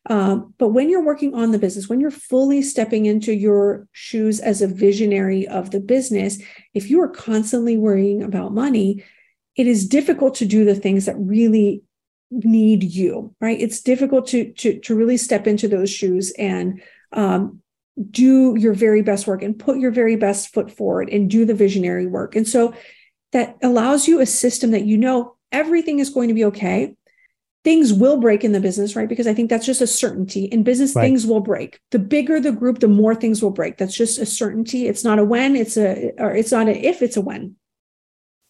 um, 0.06 0.54
but 0.58 0.70
when 0.70 0.90
you're 0.90 1.04
working 1.04 1.36
on 1.36 1.52
the 1.52 1.60
business, 1.60 1.90
when 1.90 2.00
you're 2.00 2.10
fully 2.10 2.62
stepping 2.62 3.06
into 3.06 3.34
your 3.34 3.88
shoes 3.92 4.40
as 4.40 4.62
a 4.62 4.68
visionary 4.68 5.48
of 5.48 5.72
the 5.72 5.80
business, 5.80 6.40
if 6.74 6.90
you 6.90 7.02
are 7.02 7.10
constantly 7.10 7.78
worrying 7.78 8.24
about 8.24 8.54
money, 8.54 9.04
it 9.56 9.68
is 9.68 9.88
difficult 9.88 10.36
to 10.36 10.46
do 10.46 10.64
the 10.64 10.76
things 10.76 11.06
that 11.06 11.18
really 11.20 11.84
need 12.32 12.84
you, 12.84 13.36
right? 13.42 13.60
It's 13.60 13.82
difficult 13.82 14.28
to 14.28 14.54
to 14.54 14.80
to 14.80 14.96
really 14.96 15.18
step 15.18 15.48
into 15.48 15.68
those 15.68 15.90
shoes 15.90 16.32
and 16.38 16.82
um, 17.12 17.62
do 18.10 18.56
your 18.58 18.74
very 18.74 19.02
best 19.02 19.28
work 19.28 19.44
and 19.44 19.60
put 19.60 19.80
your 19.80 19.92
very 19.92 20.16
best 20.16 20.54
foot 20.54 20.72
forward 20.72 21.10
and 21.10 21.30
do 21.30 21.44
the 21.46 21.54
visionary 21.54 22.08
work. 22.08 22.36
And 22.36 22.48
so 22.48 22.74
that 23.32 23.58
allows 23.62 24.08
you 24.08 24.20
a 24.20 24.26
system 24.26 24.72
that 24.72 24.86
you 24.86 24.98
know 24.98 25.36
everything 25.52 26.00
is 26.00 26.10
going 26.10 26.28
to 26.28 26.34
be 26.34 26.46
okay. 26.46 26.96
Things 27.64 27.92
will 27.92 28.18
break 28.18 28.44
in 28.44 28.54
the 28.54 28.62
business, 28.62 28.96
right? 28.96 29.10
Because 29.10 29.28
I 29.28 29.34
think 29.34 29.50
that's 29.50 29.66
just 29.66 29.82
a 29.82 29.88
certainty. 29.88 30.46
In 30.46 30.64
business, 30.64 30.96
right. 30.96 31.04
things 31.04 31.28
will 31.28 31.42
break. 31.42 31.80
The 31.92 32.00
bigger 32.00 32.40
the 32.40 32.54
group, 32.54 32.80
the 32.80 32.88
more 32.88 33.14
things 33.14 33.44
will 33.44 33.52
break. 33.52 33.78
That's 33.78 33.96
just 33.96 34.18
a 34.18 34.26
certainty. 34.26 34.88
It's 34.88 35.04
not 35.04 35.20
a 35.20 35.26
when, 35.26 35.56
it's 35.56 35.78
a 35.78 36.14
or 36.18 36.34
it's 36.34 36.52
not 36.52 36.70
an 36.70 36.76
if, 36.76 37.02
it's 37.02 37.18
a 37.18 37.22
when. 37.22 37.56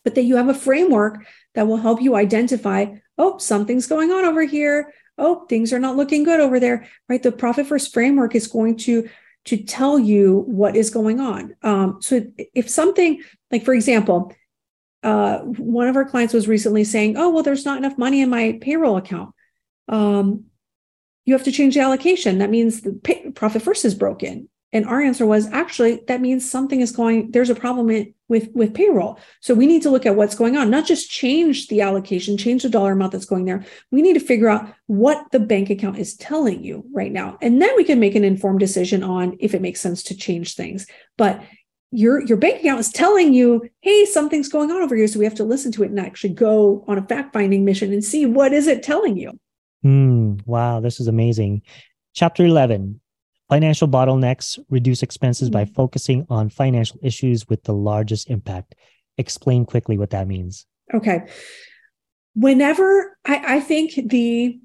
But 0.04 0.16
that 0.16 0.24
you 0.24 0.38
have 0.38 0.48
a 0.48 0.54
framework 0.54 1.26
that 1.56 1.68
will 1.68 1.78
help 1.78 2.02
you 2.02 2.16
identify, 2.16 2.86
oh, 3.18 3.38
something's 3.40 3.88
going 3.88 4.12
on 4.12 4.26
over 4.26 4.44
here. 4.44 4.94
Oh, 5.18 5.46
things 5.48 5.74
are 5.74 5.80
not 5.80 5.98
looking 5.98 6.24
good 6.24 6.40
over 6.40 6.60
there, 6.60 6.88
right? 7.10 7.22
The 7.22 7.32
profit 7.32 7.68
first 7.68 7.94
framework 7.94 8.36
is 8.36 8.48
going 8.48 8.78
to 8.78 9.10
to 9.46 9.58
tell 9.58 9.98
you 9.98 10.44
what 10.48 10.76
is 10.76 10.90
going 10.90 11.20
on. 11.20 11.56
Um, 11.64 12.00
so 12.02 12.22
if 12.54 12.70
something 12.70 13.24
like, 13.52 13.66
for 13.66 13.74
example, 13.74 14.34
uh, 15.04 15.40
one 15.40 15.88
of 15.88 15.96
our 15.96 16.06
clients 16.06 16.34
was 16.34 16.48
recently 16.48 16.84
saying, 16.84 17.18
"Oh, 17.18 17.30
well, 17.30 17.44
there's 17.44 17.66
not 17.66 17.78
enough 17.78 17.98
money 17.98 18.22
in 18.22 18.30
my 18.30 18.58
payroll 18.62 18.98
account. 18.98 19.34
Um, 19.88 20.46
you 21.26 21.34
have 21.34 21.44
to 21.44 21.52
change 21.52 21.76
the 21.76 21.82
allocation. 21.82 22.40
That 22.40 22.50
means 22.50 22.82
the 22.82 22.94
pay- 22.94 23.32
profit 23.32 23.62
first 23.62 23.86
is 23.86 23.96
broken." 23.96 24.50
And 24.72 24.86
our 24.86 25.02
answer 25.02 25.26
was, 25.26 25.48
actually, 25.48 26.02
that 26.08 26.22
means 26.22 26.50
something 26.50 26.80
is 26.80 26.92
going. 26.92 27.32
There's 27.32 27.50
a 27.50 27.56
problem 27.56 27.90
in, 27.90 28.14
with 28.28 28.50
with 28.54 28.76
payroll. 28.76 29.20
So 29.42 29.56
we 29.56 29.66
need 29.66 29.82
to 29.82 29.90
look 29.90 30.06
at 30.06 30.16
what's 30.16 30.36
going 30.36 30.58
on. 30.58 30.70
Not 30.70 30.86
just 30.86 31.10
change 31.10 31.68
the 31.68 31.82
allocation, 31.82 32.38
change 32.38 32.62
the 32.62 32.70
dollar 32.70 32.92
amount 32.92 33.14
that's 33.14 33.26
going 33.26 33.46
there. 33.46 33.66
We 33.90 34.04
need 34.04 34.14
to 34.14 34.20
figure 34.20 34.48
out 34.48 34.72
what 34.86 35.26
the 35.32 35.40
bank 35.40 35.72
account 35.72 35.98
is 35.98 36.16
telling 36.16 36.64
you 36.64 36.86
right 36.94 37.12
now, 37.12 37.40
and 37.42 37.60
then 37.60 37.72
we 37.78 37.84
can 37.84 38.00
make 38.00 38.14
an 38.14 38.24
informed 38.24 38.60
decision 38.60 39.02
on 39.02 39.38
if 39.40 39.56
it 39.56 39.62
makes 39.62 39.82
sense 39.82 40.04
to 40.04 40.16
change 40.16 40.56
things. 40.56 40.86
But 41.18 41.42
your 41.92 42.24
your 42.26 42.38
bank 42.38 42.60
account 42.60 42.80
is 42.80 42.92
telling 42.92 43.34
you 43.34 43.68
hey 43.82 44.06
something's 44.06 44.50
going 44.50 44.72
on 44.72 44.82
over 44.82 44.96
here. 44.96 45.08
So 45.08 45.20
we 45.20 45.26
have 45.26 45.36
to 45.36 45.44
listen 45.44 45.72
to 45.74 45.84
it 45.84 45.90
and 45.90 46.00
actually 46.00 46.34
go 46.34 46.84
on 46.88 46.98
a 46.98 47.02
fact 47.02 47.34
finding 47.34 47.66
mission 47.66 47.92
and 47.92 48.04
see 48.04 48.26
what 48.26 48.54
is 48.54 48.68
it 48.68 48.84
telling 48.84 49.18
you. 49.18 49.40
Mm, 49.84 50.46
wow. 50.46 50.80
This 50.80 51.00
is 51.00 51.08
amazing. 51.08 51.64
Chapter 52.14 52.46
11 52.46 53.00
financial 53.50 53.88
bottlenecks 53.88 54.60
reduce 54.70 55.02
expenses 55.02 55.50
by 55.50 55.66
mm. 55.66 55.74
focusing 55.74 56.26
on 56.30 56.50
financial 56.50 57.00
issues 57.02 57.48
with 57.48 57.64
the 57.64 57.74
largest 57.74 58.30
impact. 58.30 58.76
Explain 59.18 59.66
quickly 59.66 59.98
what 59.98 60.12
that 60.12 60.28
means. 60.28 60.66
Okay. 60.94 61.28
Whenever 62.36 63.18
i, 63.26 63.56
I 63.56 63.60
think 63.60 63.94
the 64.10 64.60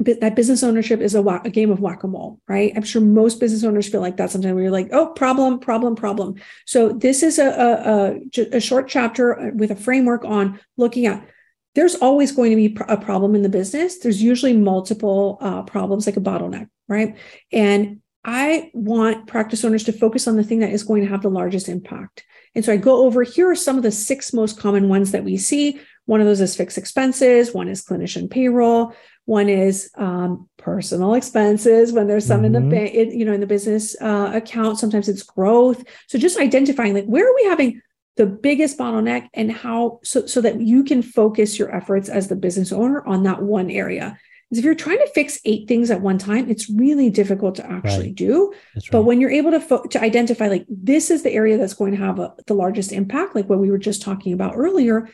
that 0.00 0.34
business 0.34 0.62
ownership 0.62 1.00
is 1.00 1.14
a, 1.14 1.22
a 1.22 1.50
game 1.50 1.70
of 1.70 1.80
whack-a-mole 1.80 2.40
right? 2.48 2.72
I'm 2.74 2.82
sure 2.82 3.02
most 3.02 3.40
business 3.40 3.64
owners 3.64 3.88
feel 3.88 4.00
like 4.00 4.16
that 4.16 4.30
sometimes 4.30 4.54
where 4.54 4.64
you're 4.64 4.72
like 4.72 4.88
oh 4.92 5.08
problem 5.08 5.58
problem 5.58 5.96
problem. 5.96 6.34
So 6.66 6.90
this 6.90 7.22
is 7.22 7.38
a, 7.38 8.20
a, 8.34 8.56
a 8.56 8.60
short 8.60 8.88
chapter 8.88 9.52
with 9.54 9.70
a 9.70 9.76
framework 9.76 10.24
on 10.24 10.60
looking 10.76 11.06
at 11.06 11.26
there's 11.74 11.94
always 11.94 12.32
going 12.32 12.50
to 12.50 12.56
be 12.56 12.76
a 12.88 12.96
problem 12.96 13.36
in 13.36 13.42
the 13.42 13.48
business. 13.48 13.98
There's 13.98 14.20
usually 14.20 14.56
multiple 14.56 15.38
uh, 15.40 15.62
problems 15.62 16.06
like 16.06 16.16
a 16.16 16.20
bottleneck 16.20 16.68
right? 16.90 17.16
And 17.52 18.02
i 18.24 18.70
want 18.74 19.26
practice 19.26 19.64
owners 19.64 19.84
to 19.84 19.92
focus 19.92 20.28
on 20.28 20.36
the 20.36 20.44
thing 20.44 20.60
that 20.60 20.70
is 20.70 20.82
going 20.82 21.02
to 21.02 21.08
have 21.08 21.22
the 21.22 21.30
largest 21.30 21.68
impact 21.68 22.24
and 22.54 22.64
so 22.64 22.72
i 22.72 22.76
go 22.76 23.04
over 23.04 23.22
here 23.22 23.50
are 23.50 23.56
some 23.56 23.76
of 23.76 23.82
the 23.82 23.92
six 23.92 24.32
most 24.32 24.58
common 24.58 24.88
ones 24.88 25.12
that 25.12 25.24
we 25.24 25.36
see 25.36 25.80
one 26.06 26.20
of 26.20 26.26
those 26.26 26.40
is 26.40 26.56
fixed 26.56 26.78
expenses 26.78 27.54
one 27.54 27.68
is 27.68 27.84
clinician 27.84 28.30
payroll 28.30 28.94
one 29.30 29.48
is 29.48 29.92
um, 29.96 30.48
personal 30.56 31.14
expenses 31.14 31.92
when 31.92 32.08
there's 32.08 32.26
some 32.26 32.42
mm-hmm. 32.42 32.56
in 32.56 32.68
the 32.68 32.76
mm-hmm. 32.76 33.16
you 33.16 33.24
know, 33.24 33.32
in 33.32 33.38
the 33.38 33.46
business 33.46 33.94
uh, 34.00 34.32
account. 34.34 34.76
Sometimes 34.76 35.08
it's 35.08 35.22
growth. 35.22 35.84
So 36.08 36.18
just 36.18 36.36
identifying 36.36 36.94
like 36.94 37.04
where 37.04 37.30
are 37.30 37.34
we 37.36 37.44
having 37.44 37.80
the 38.16 38.26
biggest 38.26 38.76
bottleneck 38.76 39.28
and 39.32 39.52
how 39.52 40.00
so 40.02 40.26
so 40.26 40.40
that 40.40 40.60
you 40.60 40.82
can 40.82 41.00
focus 41.00 41.60
your 41.60 41.72
efforts 41.72 42.08
as 42.08 42.26
the 42.26 42.34
business 42.34 42.72
owner 42.72 43.06
on 43.06 43.22
that 43.22 43.40
one 43.40 43.70
area. 43.70 44.18
Because 44.50 44.58
if 44.58 44.64
you're 44.64 44.74
trying 44.74 44.98
to 44.98 45.10
fix 45.14 45.38
eight 45.44 45.68
things 45.68 45.92
at 45.92 46.00
one 46.00 46.18
time, 46.18 46.50
it's 46.50 46.68
really 46.68 47.08
difficult 47.08 47.54
to 47.56 47.70
actually 47.70 48.08
right. 48.08 48.14
do. 48.14 48.52
Right. 48.74 48.84
But 48.90 49.02
when 49.04 49.20
you're 49.20 49.30
able 49.30 49.52
to 49.52 49.60
fo- 49.60 49.84
to 49.84 50.02
identify 50.02 50.48
like 50.48 50.66
this 50.68 51.10
is 51.10 51.22
the 51.22 51.32
area 51.32 51.56
that's 51.56 51.74
going 51.74 51.92
to 51.92 51.98
have 51.98 52.18
a, 52.18 52.34
the 52.48 52.54
largest 52.54 52.90
impact, 52.90 53.36
like 53.36 53.48
what 53.48 53.60
we 53.60 53.70
were 53.70 53.78
just 53.78 54.02
talking 54.02 54.32
about 54.32 54.54
earlier, 54.56 55.08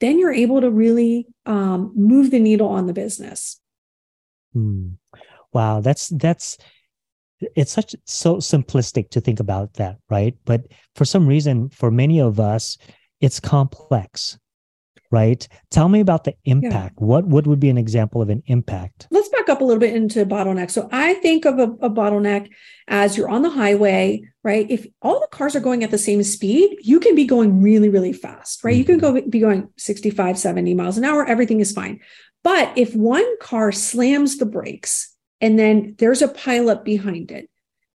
then 0.00 0.18
you're 0.18 0.32
able 0.32 0.60
to 0.60 0.70
really 0.70 1.28
um, 1.46 1.92
move 1.94 2.32
the 2.32 2.40
needle 2.40 2.68
on 2.68 2.86
the 2.86 2.92
business. 2.92 3.60
Hmm. 4.52 4.94
Wow, 5.52 5.80
that's 5.80 6.08
that's 6.08 6.58
it's 7.54 7.72
such 7.72 7.94
so 8.04 8.36
simplistic 8.36 9.10
to 9.10 9.20
think 9.20 9.38
about 9.38 9.74
that, 9.74 9.98
right? 10.10 10.34
But 10.44 10.66
for 10.96 11.04
some 11.04 11.26
reason, 11.26 11.68
for 11.68 11.90
many 11.90 12.20
of 12.20 12.40
us, 12.40 12.76
it's 13.20 13.38
complex, 13.38 14.38
right? 15.14 15.46
Tell 15.70 15.88
me 15.88 16.00
about 16.00 16.24
the 16.24 16.34
impact. 16.44 16.96
Yeah. 16.98 17.06
What 17.06 17.26
what 17.26 17.46
would 17.46 17.60
be 17.60 17.70
an 17.70 17.78
example 17.78 18.20
of 18.20 18.30
an 18.30 18.42
impact? 18.46 19.06
Let's 19.12 19.28
back 19.28 19.48
up 19.48 19.60
a 19.60 19.64
little 19.64 19.78
bit 19.80 19.94
into 19.94 20.26
bottleneck. 20.26 20.72
So 20.72 20.88
I 20.90 21.14
think 21.14 21.44
of 21.44 21.60
a, 21.60 21.68
a 21.88 21.88
bottleneck 21.88 22.50
as 22.88 23.16
you're 23.16 23.30
on 23.30 23.42
the 23.42 23.50
highway, 23.50 24.22
right? 24.42 24.66
If 24.68 24.88
all 25.00 25.20
the 25.20 25.28
cars 25.28 25.54
are 25.54 25.60
going 25.60 25.84
at 25.84 25.92
the 25.92 25.98
same 25.98 26.22
speed, 26.24 26.76
you 26.80 26.98
can 26.98 27.14
be 27.14 27.26
going 27.26 27.62
really, 27.62 27.88
really 27.88 28.12
fast, 28.12 28.64
right? 28.64 28.72
Mm-hmm. 28.72 28.78
You 28.78 28.84
can 28.84 29.00
mm-hmm. 29.00 29.24
go 29.26 29.30
be 29.30 29.38
going 29.38 29.68
65, 29.76 30.36
70 30.36 30.74
miles 30.74 30.98
an 30.98 31.04
hour, 31.04 31.24
everything 31.24 31.60
is 31.60 31.70
fine. 31.70 32.00
But 32.42 32.76
if 32.76 32.94
one 32.94 33.38
car 33.38 33.70
slams 33.70 34.38
the 34.38 34.46
brakes 34.46 35.14
and 35.40 35.58
then 35.58 35.94
there's 35.98 36.22
a 36.22 36.28
pileup 36.28 36.84
behind 36.84 37.30
it, 37.30 37.48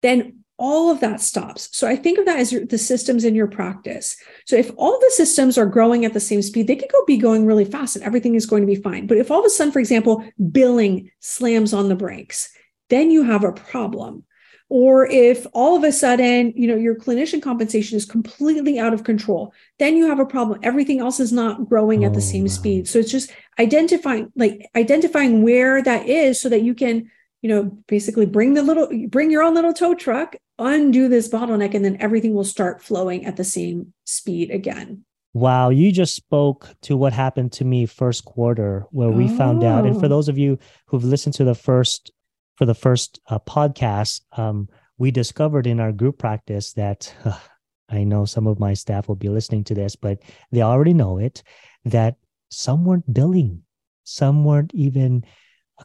then 0.02 0.45
all 0.58 0.90
of 0.90 1.02
that 1.02 1.20
stops. 1.20 1.70
So 1.76 1.88
I 1.88 1.96
think 1.96 2.18
of 2.18 2.26
that 2.26 2.40
as 2.40 2.52
your, 2.52 2.66
the 2.66 2.78
systems 2.78 3.26
in 3.26 3.36
your 3.36 3.48
practice. 3.48 4.16
So 4.46 4.56
if 4.56 4.72
all 4.78 4.98
the 5.00 5.12
systems 5.14 5.58
are 5.58 5.66
growing 5.66 6.06
at 6.06 6.14
the 6.14 6.20
same 6.20 6.42
speed, 6.42 6.68
they 6.68 6.76
could 6.76 6.92
go 6.92 7.04
be 7.06 7.18
going 7.18 7.46
really 7.46 7.66
fast 7.66 7.96
and 7.96 8.06
everything 8.06 8.36
is 8.36 8.46
going 8.46 8.62
to 8.62 8.68
be 8.68 8.76
fine. 8.76 9.08
But 9.08 9.18
if 9.18 9.32
all 9.32 9.40
of 9.40 9.46
a 9.46 9.50
sudden, 9.50 9.74
for 9.74 9.80
example, 9.80 10.26
billing 10.52 11.12
slams 11.20 11.74
on 11.74 11.90
the 11.90 11.96
brakes, 11.96 12.50
then 12.90 13.12
you 13.12 13.24
have 13.24 13.44
a 13.44 13.52
problem. 13.52 14.24
Or 14.68 15.06
if 15.06 15.46
all 15.54 15.76
of 15.76 15.84
a 15.84 15.92
sudden, 15.92 16.54
you 16.56 16.68
know, 16.68 16.76
your 16.76 16.96
clinician 16.96 17.42
compensation 17.42 17.98
is 17.98 18.06
completely 18.06 18.80
out 18.80 18.94
of 18.94 19.04
control, 19.04 19.54
then 19.78 19.96
you 19.96 20.08
have 20.08 20.20
a 20.20 20.26
problem. 20.26 20.60
Everything 20.64 21.00
else 21.00 21.20
is 21.20 21.32
not 21.32 21.70
growing 21.70 22.04
oh, 22.04 22.08
at 22.08 22.14
the 22.14 22.20
oh, 22.20 22.32
same 22.32 22.46
wow. 22.46 22.50
speed. 22.50 22.88
So 22.88 22.98
it's 22.98 23.12
just 23.12 23.32
identifying, 23.60 24.32
like 24.36 24.68
identifying 24.76 25.44
where 25.44 25.84
that 25.84 26.08
is 26.08 26.42
so 26.42 26.50
that 26.50 26.64
you 26.64 26.74
can 26.74 27.12
you 27.46 27.50
know, 27.50 27.78
basically 27.88 28.26
bring 28.26 28.56
the 28.56 28.64
little, 28.64 28.90
bring 29.08 29.30
your 29.30 29.44
own 29.44 29.54
little 29.54 29.72
tow 29.72 29.94
truck, 29.94 30.36
undo 30.58 31.08
this 31.08 31.30
bottleneck, 31.30 31.76
and 31.76 31.86
then 31.86 31.96
everything 32.00 32.34
will 32.34 32.44
start 32.44 32.82
flowing 32.82 33.24
at 33.24 33.36
the 33.36 33.44
same 33.44 33.94
speed 34.04 34.50
again. 34.50 35.06
Wow, 35.34 35.70
you 35.70 35.92
just 35.92 36.16
spoke 36.16 36.68
to 36.82 36.98
what 36.98 37.14
happened 37.14 37.52
to 37.52 37.64
me 37.64 37.86
first 37.86 38.26
quarter, 38.26 38.88
where 38.90 39.12
we 39.12 39.26
oh. 39.26 39.38
found 39.38 39.64
out. 39.64 39.86
And 39.86 40.00
for 40.00 40.08
oh. 40.08 40.10
those 40.10 40.28
of 40.28 40.40
you 40.40 40.58
who've 40.88 41.04
listened 41.04 41.36
to 41.36 41.44
the 41.44 41.54
first, 41.54 42.10
for 42.56 42.66
the 42.66 42.74
first 42.74 43.20
uh, 43.30 43.38
podcast, 43.38 44.22
um, 44.36 44.68
we 44.98 45.12
discovered 45.12 45.68
in 45.68 45.80
our 45.80 45.92
group 45.92 46.18
practice 46.18 46.74
that 46.74 47.14
uh, 47.26 47.38
I 47.90 48.06
know 48.06 48.26
some 48.26 48.48
of 48.48 48.60
my 48.60 48.74
staff 48.74 49.08
will 49.08 49.18
be 49.18 49.30
listening 49.30 49.66
to 49.66 49.76
this, 49.76 49.96
but 49.96 50.18
they 50.52 50.64
already 50.64 50.94
know 50.96 51.20
it 51.20 51.44
that 51.84 52.16
some 52.50 52.86
weren't 52.86 53.14
billing, 53.14 53.62
some 54.04 54.44
weren't 54.44 54.74
even 54.74 55.24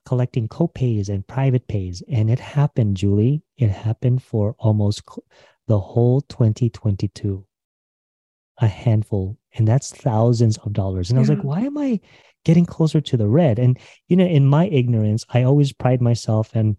collecting 0.05 0.49
co-pays 0.49 1.09
and 1.09 1.27
private 1.27 1.67
pays. 1.69 2.03
And 2.09 2.31
it 2.31 2.39
happened 2.39 2.97
julie. 2.97 3.43
It 3.57 3.71
happened 3.71 4.23
for 4.23 4.55
almost 4.59 5.03
the 5.67 5.81
whole 5.81 6.21
2022 6.23 7.47
a 8.59 8.67
handful. 8.67 9.39
And 9.55 9.67
that's 9.67 9.91
thousands 9.91 10.59
of 10.59 10.73
dollars. 10.73 11.11
And 11.11 11.17
yeah. 11.17 11.21
i 11.21 11.23
was 11.23 11.31
like 11.31 11.45
why 11.45 11.61
am 11.61 11.79
i 11.79 12.01
getting 12.45 12.67
closer 12.67 13.01
to 13.01 13.17
the 13.17 13.29
red? 13.29 13.59
And 13.59 13.79
you 14.09 14.17
know 14.17 14.27
in 14.27 14.47
my 14.47 14.67
ignorance 14.67 15.25
i 15.31 15.43
always 15.43 15.73
pride 15.73 16.01
myself 16.01 16.55
and 16.55 16.77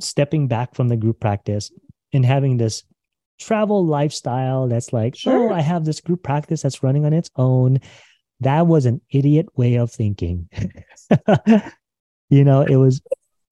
stepping 0.00 0.46
back 0.46 0.74
from 0.74 0.88
the 0.88 0.96
group 0.96 1.20
practice 1.20 1.70
and 2.12 2.24
having 2.24 2.56
this 2.56 2.84
travel 3.38 3.84
lifestyle 3.84 4.66
that's 4.66 4.92
like 4.92 5.14
oh, 5.14 5.18
sure. 5.18 5.50
oh 5.50 5.54
i 5.54 5.60
have 5.60 5.84
this 5.84 6.00
group 6.00 6.22
practice 6.22 6.62
that's 6.62 6.82
running 6.82 7.04
on 7.04 7.12
its 7.12 7.30
own. 7.36 7.80
That 8.40 8.66
was 8.66 8.84
an 8.84 9.00
idiot 9.10 9.46
way 9.56 9.76
of 9.76 9.90
thinking 9.90 10.50
you 12.28 12.44
know 12.44 12.62
it 12.62 12.76
was 12.76 13.00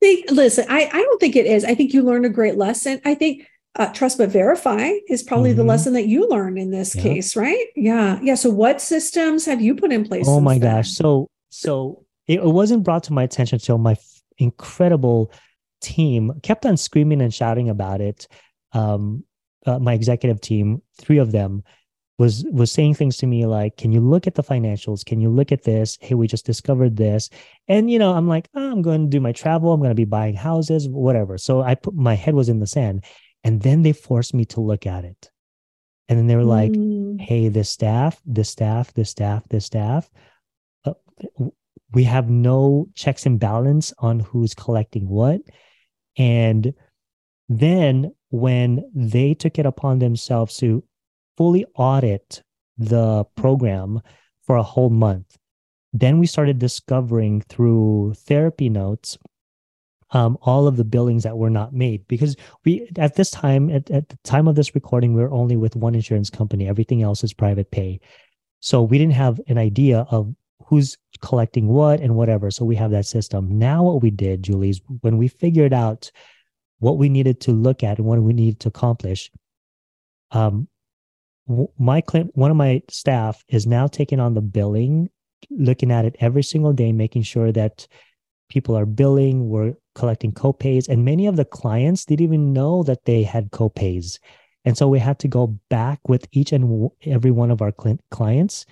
think, 0.00 0.30
listen 0.30 0.66
I, 0.68 0.88
I 0.92 1.02
don't 1.02 1.20
think 1.20 1.36
it 1.36 1.46
is. 1.46 1.64
I 1.64 1.74
think 1.74 1.92
you 1.92 2.02
learned 2.02 2.26
a 2.26 2.30
great 2.30 2.56
lesson. 2.56 3.00
I 3.04 3.14
think 3.14 3.46
uh, 3.76 3.92
trust 3.92 4.18
but 4.18 4.28
verify 4.28 4.92
is 5.08 5.22
probably 5.22 5.50
mm-hmm. 5.50 5.58
the 5.58 5.64
lesson 5.64 5.94
that 5.94 6.06
you 6.06 6.28
learned 6.28 6.58
in 6.58 6.70
this 6.70 6.94
yeah. 6.94 7.02
case 7.02 7.36
right? 7.36 7.66
Yeah. 7.74 8.20
Yeah. 8.22 8.34
So 8.34 8.50
what 8.50 8.80
systems 8.80 9.46
have 9.46 9.60
you 9.60 9.74
put 9.74 9.92
in 9.92 10.04
place 10.04 10.26
oh 10.28 10.40
my 10.40 10.58
then? 10.58 10.76
gosh. 10.76 10.90
So 10.92 11.28
so 11.50 12.04
it, 12.26 12.40
it 12.40 12.44
wasn't 12.44 12.84
brought 12.84 13.04
to 13.04 13.12
my 13.12 13.22
attention 13.22 13.56
until 13.56 13.78
my 13.78 13.92
f- 13.92 14.22
incredible 14.38 15.32
team 15.80 16.32
kept 16.42 16.64
on 16.66 16.76
screaming 16.76 17.20
and 17.20 17.32
shouting 17.32 17.68
about 17.68 18.00
it. 18.00 18.28
Um 18.72 19.24
uh, 19.66 19.78
my 19.78 19.94
executive 19.94 20.40
team 20.40 20.82
three 21.00 21.18
of 21.18 21.32
them 21.32 21.64
was 22.18 22.44
was 22.50 22.70
saying 22.70 22.94
things 22.94 23.16
to 23.16 23.26
me 23.26 23.44
like 23.44 23.76
can 23.76 23.90
you 23.90 24.00
look 24.00 24.26
at 24.26 24.34
the 24.34 24.42
financials? 24.42 25.04
Can 25.04 25.20
you 25.20 25.28
look 25.28 25.50
at 25.50 25.64
this? 25.64 25.98
Hey 26.00 26.14
we 26.14 26.26
just 26.26 26.46
discovered 26.46 26.96
this. 26.96 27.28
And 27.68 27.90
you 27.90 27.98
know 27.98 28.12
i'm 28.12 28.28
like 28.28 28.48
oh, 28.54 28.70
i'm 28.70 28.82
going 28.82 29.02
to 29.02 29.10
do 29.10 29.20
my 29.20 29.32
travel. 29.32 29.72
I'm 29.72 29.80
going 29.80 29.90
to 29.90 29.94
be 29.94 30.04
buying 30.04 30.34
houses 30.34 30.88
whatever. 30.88 31.38
So 31.38 31.62
i 31.62 31.74
put 31.74 31.94
my 31.94 32.14
head 32.14 32.34
was 32.34 32.48
in 32.48 32.60
the 32.60 32.66
sand. 32.66 33.04
And 33.42 33.60
then 33.60 33.82
they 33.82 33.92
forced 33.92 34.32
me 34.32 34.46
to 34.46 34.60
look 34.60 34.86
at 34.86 35.04
it. 35.04 35.30
And 36.08 36.18
then 36.18 36.26
they 36.26 36.36
were 36.36 36.44
like 36.44 36.72
mm. 36.72 37.20
hey 37.20 37.48
this 37.48 37.70
staff 37.70 38.20
this 38.24 38.50
staff 38.50 38.94
this 38.94 39.10
staff 39.10 39.42
this 39.48 39.66
staff 39.66 40.08
uh, 40.84 40.94
we 41.92 42.04
have 42.04 42.30
no 42.30 42.88
checks 42.94 43.26
and 43.26 43.40
balance 43.40 43.92
on 43.98 44.20
who's 44.20 44.54
collecting 44.54 45.08
what. 45.08 45.40
And 46.16 46.74
then 47.48 48.14
when 48.30 48.88
they 48.94 49.34
took 49.34 49.58
it 49.58 49.66
upon 49.66 49.98
themselves 49.98 50.56
to 50.58 50.82
fully 51.36 51.64
audit 51.74 52.42
the 52.76 53.24
program 53.36 54.00
for 54.42 54.56
a 54.56 54.62
whole 54.62 54.90
month. 54.90 55.36
Then 55.92 56.18
we 56.18 56.26
started 56.26 56.58
discovering 56.58 57.40
through 57.42 58.14
therapy 58.16 58.68
notes 58.68 59.16
um, 60.10 60.38
all 60.42 60.66
of 60.66 60.76
the 60.76 60.84
billings 60.84 61.24
that 61.24 61.36
were 61.36 61.50
not 61.50 61.72
made 61.72 62.06
because 62.06 62.36
we 62.64 62.88
at 62.98 63.16
this 63.16 63.30
time 63.30 63.70
at, 63.70 63.90
at 63.90 64.08
the 64.08 64.18
time 64.22 64.46
of 64.46 64.54
this 64.54 64.74
recording 64.74 65.12
we 65.12 65.22
are 65.22 65.30
only 65.30 65.56
with 65.56 65.76
one 65.76 65.94
insurance 65.94 66.30
company. 66.30 66.68
Everything 66.68 67.02
else 67.02 67.24
is 67.24 67.32
private 67.32 67.70
pay. 67.70 68.00
So 68.60 68.82
we 68.82 68.98
didn't 68.98 69.14
have 69.14 69.40
an 69.48 69.58
idea 69.58 70.06
of 70.10 70.34
who's 70.66 70.96
collecting 71.20 71.66
what 71.68 72.00
and 72.00 72.14
whatever. 72.16 72.50
So 72.50 72.64
we 72.64 72.76
have 72.76 72.92
that 72.92 73.06
system. 73.06 73.58
Now 73.58 73.82
what 73.82 74.02
we 74.02 74.10
did 74.10 74.42
julie 74.42 74.70
is 74.70 74.80
when 75.00 75.18
we 75.18 75.28
figured 75.28 75.72
out 75.72 76.10
what 76.78 76.98
we 76.98 77.08
needed 77.08 77.40
to 77.42 77.52
look 77.52 77.82
at 77.82 77.98
and 77.98 78.06
what 78.06 78.20
we 78.20 78.32
needed 78.32 78.60
to 78.60 78.68
accomplish 78.68 79.30
um, 80.30 80.68
my 81.78 82.00
client, 82.00 82.30
one 82.34 82.50
of 82.50 82.56
my 82.56 82.82
staff 82.88 83.44
is 83.48 83.66
now 83.66 83.86
taking 83.86 84.20
on 84.20 84.34
the 84.34 84.40
billing, 84.40 85.10
looking 85.50 85.90
at 85.90 86.04
it 86.04 86.16
every 86.20 86.42
single 86.42 86.72
day, 86.72 86.92
making 86.92 87.22
sure 87.22 87.52
that 87.52 87.86
people 88.48 88.76
are 88.76 88.86
billing, 88.86 89.48
we're 89.48 89.74
collecting 89.94 90.32
copays, 90.32 90.88
and 90.88 91.04
many 91.04 91.26
of 91.26 91.36
the 91.36 91.44
clients 91.44 92.04
didn't 92.04 92.24
even 92.24 92.52
know 92.52 92.82
that 92.82 93.04
they 93.04 93.22
had 93.22 93.50
copays. 93.50 94.18
And 94.64 94.76
so 94.76 94.88
we 94.88 94.98
had 94.98 95.18
to 95.20 95.28
go 95.28 95.58
back 95.68 96.00
with 96.08 96.26
each 96.32 96.52
and 96.52 96.90
every 97.04 97.30
one 97.30 97.50
of 97.50 97.60
our 97.60 97.72
clients 98.10 98.64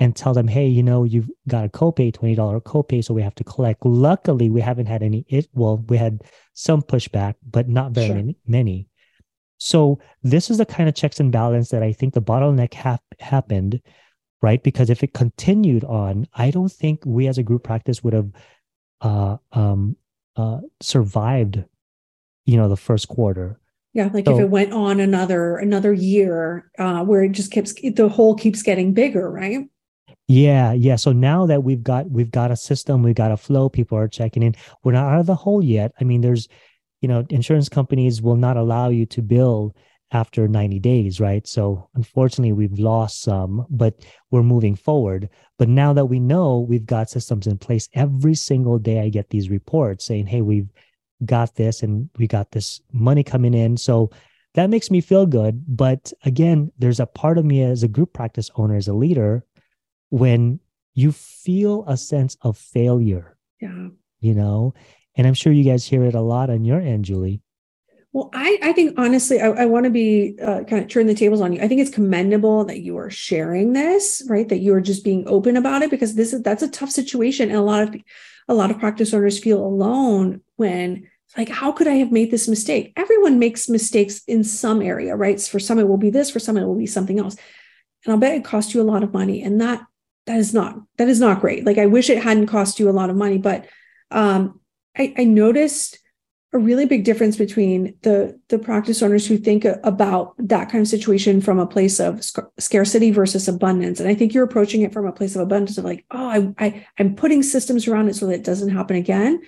and 0.00 0.14
tell 0.14 0.34
them, 0.34 0.48
hey, 0.48 0.66
you 0.66 0.82
know, 0.82 1.04
you've 1.04 1.30
got 1.48 1.64
a 1.64 1.68
copay, 1.68 2.12
$20 2.12 2.62
copay, 2.62 3.04
so 3.04 3.14
we 3.14 3.22
have 3.22 3.34
to 3.36 3.44
collect. 3.44 3.84
Luckily, 3.84 4.48
we 4.48 4.60
haven't 4.60 4.86
had 4.86 5.02
any, 5.02 5.24
it, 5.28 5.48
well, 5.52 5.78
we 5.88 5.96
had 5.96 6.22
some 6.54 6.82
pushback, 6.82 7.34
but 7.48 7.68
not 7.68 7.92
very 7.92 8.08
sure. 8.08 8.16
many, 8.16 8.36
many. 8.46 8.87
So 9.58 9.98
this 10.22 10.50
is 10.50 10.58
the 10.58 10.66
kind 10.66 10.88
of 10.88 10.94
checks 10.94 11.20
and 11.20 11.32
balance 11.32 11.70
that 11.70 11.82
I 11.82 11.92
think 11.92 12.14
the 12.14 12.22
bottleneck 12.22 12.74
ha- 12.74 12.98
happened, 13.20 13.80
right? 14.40 14.62
Because 14.62 14.88
if 14.88 15.02
it 15.02 15.12
continued 15.12 15.84
on, 15.84 16.26
I 16.34 16.50
don't 16.50 16.72
think 16.72 17.02
we 17.04 17.26
as 17.26 17.38
a 17.38 17.42
group 17.42 17.64
practice 17.64 18.02
would 18.02 18.14
have 18.14 18.30
uh, 19.00 19.36
um, 19.52 19.96
uh, 20.36 20.60
survived, 20.80 21.64
you 22.46 22.56
know, 22.56 22.68
the 22.68 22.76
first 22.76 23.08
quarter. 23.08 23.60
Yeah, 23.94 24.10
like 24.12 24.26
so, 24.26 24.34
if 24.34 24.40
it 24.40 24.50
went 24.50 24.72
on 24.72 25.00
another 25.00 25.56
another 25.56 25.92
year, 25.92 26.70
uh, 26.78 27.04
where 27.04 27.24
it 27.24 27.32
just 27.32 27.50
keeps 27.50 27.74
the 27.74 28.08
hole 28.08 28.36
keeps 28.36 28.62
getting 28.62 28.92
bigger, 28.92 29.30
right? 29.30 29.66
Yeah, 30.28 30.72
yeah. 30.72 30.96
So 30.96 31.12
now 31.12 31.46
that 31.46 31.64
we've 31.64 31.82
got 31.82 32.10
we've 32.10 32.30
got 32.30 32.50
a 32.50 32.56
system, 32.56 33.02
we've 33.02 33.14
got 33.14 33.32
a 33.32 33.36
flow, 33.36 33.68
people 33.68 33.98
are 33.98 34.06
checking 34.06 34.42
in. 34.42 34.54
We're 34.84 34.92
not 34.92 35.12
out 35.12 35.20
of 35.20 35.26
the 35.26 35.34
hole 35.34 35.64
yet. 35.64 35.92
I 36.00 36.04
mean, 36.04 36.20
there's 36.20 36.48
you 37.00 37.08
know, 37.08 37.24
insurance 37.30 37.68
companies 37.68 38.20
will 38.22 38.36
not 38.36 38.56
allow 38.56 38.88
you 38.88 39.06
to 39.06 39.22
bill 39.22 39.74
after 40.10 40.48
90 40.48 40.78
days, 40.78 41.20
right? 41.20 41.46
So 41.46 41.88
unfortunately, 41.94 42.52
we've 42.52 42.78
lost 42.78 43.22
some, 43.22 43.66
but 43.68 43.94
we're 44.30 44.42
moving 44.42 44.74
forward. 44.74 45.28
But 45.58 45.68
now 45.68 45.92
that 45.92 46.06
we 46.06 46.18
know 46.18 46.60
we've 46.60 46.86
got 46.86 47.10
systems 47.10 47.46
in 47.46 47.58
place, 47.58 47.88
every 47.92 48.34
single 48.34 48.78
day 48.78 49.00
I 49.00 49.10
get 49.10 49.28
these 49.28 49.50
reports 49.50 50.06
saying, 50.06 50.26
hey, 50.26 50.40
we've 50.40 50.72
got 51.24 51.56
this 51.56 51.82
and 51.82 52.08
we 52.16 52.26
got 52.26 52.52
this 52.52 52.80
money 52.92 53.22
coming 53.22 53.52
in. 53.52 53.76
So 53.76 54.10
that 54.54 54.70
makes 54.70 54.90
me 54.90 55.00
feel 55.00 55.26
good. 55.26 55.62
But 55.68 56.12
again, 56.24 56.72
there's 56.78 57.00
a 57.00 57.06
part 57.06 57.36
of 57.36 57.44
me 57.44 57.62
as 57.62 57.82
a 57.82 57.88
group 57.88 58.14
practice 58.14 58.50
owner, 58.56 58.76
as 58.76 58.88
a 58.88 58.94
leader, 58.94 59.44
when 60.08 60.58
you 60.94 61.12
feel 61.12 61.84
a 61.86 61.96
sense 61.96 62.36
of 62.42 62.56
failure. 62.56 63.36
Yeah. 63.60 63.88
You 64.20 64.34
know, 64.34 64.74
and 65.18 65.26
I'm 65.26 65.34
sure 65.34 65.52
you 65.52 65.64
guys 65.64 65.84
hear 65.84 66.04
it 66.04 66.14
a 66.14 66.20
lot 66.20 66.48
on 66.48 66.64
your 66.64 66.80
end, 66.80 67.04
Julie. 67.04 67.42
Well, 68.12 68.30
I, 68.32 68.58
I 68.62 68.72
think 68.72 68.98
honestly, 68.98 69.38
I, 69.40 69.48
I 69.48 69.66
want 69.66 69.84
to 69.84 69.90
be 69.90 70.38
uh, 70.40 70.64
kind 70.64 70.82
of 70.82 70.88
turn 70.88 71.06
the 71.06 71.14
tables 71.14 71.42
on 71.42 71.52
you. 71.52 71.60
I 71.60 71.68
think 71.68 71.82
it's 71.82 71.90
commendable 71.90 72.64
that 72.64 72.80
you 72.80 72.96
are 72.96 73.10
sharing 73.10 73.74
this, 73.74 74.24
right? 74.28 74.48
That 74.48 74.60
you 74.60 74.72
are 74.74 74.80
just 74.80 75.04
being 75.04 75.28
open 75.28 75.56
about 75.56 75.82
it 75.82 75.90
because 75.90 76.14
this 76.14 76.32
is 76.32 76.42
that's 76.42 76.62
a 76.62 76.70
tough 76.70 76.90
situation, 76.90 77.50
and 77.50 77.58
a 77.58 77.62
lot 77.62 77.82
of 77.82 77.94
a 78.48 78.54
lot 78.54 78.70
of 78.70 78.78
practice 78.78 79.12
owners 79.12 79.38
feel 79.38 79.62
alone 79.62 80.40
when 80.56 81.08
like, 81.36 81.50
how 81.50 81.70
could 81.70 81.86
I 81.86 81.94
have 81.94 82.10
made 82.10 82.30
this 82.30 82.48
mistake? 82.48 82.94
Everyone 82.96 83.38
makes 83.38 83.68
mistakes 83.68 84.22
in 84.26 84.42
some 84.42 84.80
area, 84.80 85.14
right? 85.14 85.38
For 85.38 85.58
some, 85.60 85.78
it 85.78 85.86
will 85.86 85.98
be 85.98 86.08
this. 86.08 86.30
For 86.30 86.38
some, 86.38 86.56
it 86.56 86.64
will 86.64 86.74
be 86.74 86.86
something 86.86 87.18
else, 87.18 87.36
and 88.04 88.12
I'll 88.12 88.18
bet 88.18 88.34
it 88.34 88.44
cost 88.44 88.72
you 88.72 88.80
a 88.80 88.90
lot 88.90 89.02
of 89.02 89.12
money, 89.12 89.42
and 89.42 89.60
that 89.60 89.84
that 90.26 90.38
is 90.38 90.54
not 90.54 90.78
that 90.96 91.08
is 91.08 91.20
not 91.20 91.40
great. 91.40 91.66
Like, 91.66 91.76
I 91.76 91.86
wish 91.86 92.08
it 92.08 92.22
hadn't 92.22 92.46
cost 92.46 92.80
you 92.80 92.88
a 92.88 92.92
lot 92.92 93.10
of 93.10 93.16
money, 93.16 93.36
but 93.36 93.66
um, 94.10 94.60
I, 94.98 95.14
I 95.16 95.24
noticed 95.24 95.98
a 96.52 96.58
really 96.58 96.86
big 96.86 97.04
difference 97.04 97.36
between 97.36 97.94
the 98.02 98.38
the 98.48 98.58
practice 98.58 99.02
owners 99.02 99.26
who 99.26 99.36
think 99.36 99.66
about 99.66 100.34
that 100.38 100.70
kind 100.70 100.80
of 100.80 100.88
situation 100.88 101.40
from 101.42 101.58
a 101.58 101.66
place 101.66 102.00
of 102.00 102.24
sc- 102.24 102.38
scarcity 102.58 103.10
versus 103.10 103.48
abundance. 103.48 104.00
And 104.00 104.08
i 104.08 104.14
think 104.14 104.32
you're 104.32 104.44
approaching 104.44 104.82
it 104.82 104.92
from 104.92 105.06
a 105.06 105.12
place 105.12 105.36
of 105.36 105.42
abundance 105.42 105.76
of 105.76 105.84
like 105.84 106.06
oh 106.10 106.54
i, 106.58 106.66
I 106.66 106.86
i'm 106.98 107.14
putting 107.14 107.42
systems 107.42 107.86
around 107.86 108.08
it 108.08 108.16
so 108.16 108.26
that 108.26 108.34
it 108.34 108.44
doesn't 108.44 108.70
happen 108.70 108.96
again. 108.96 109.42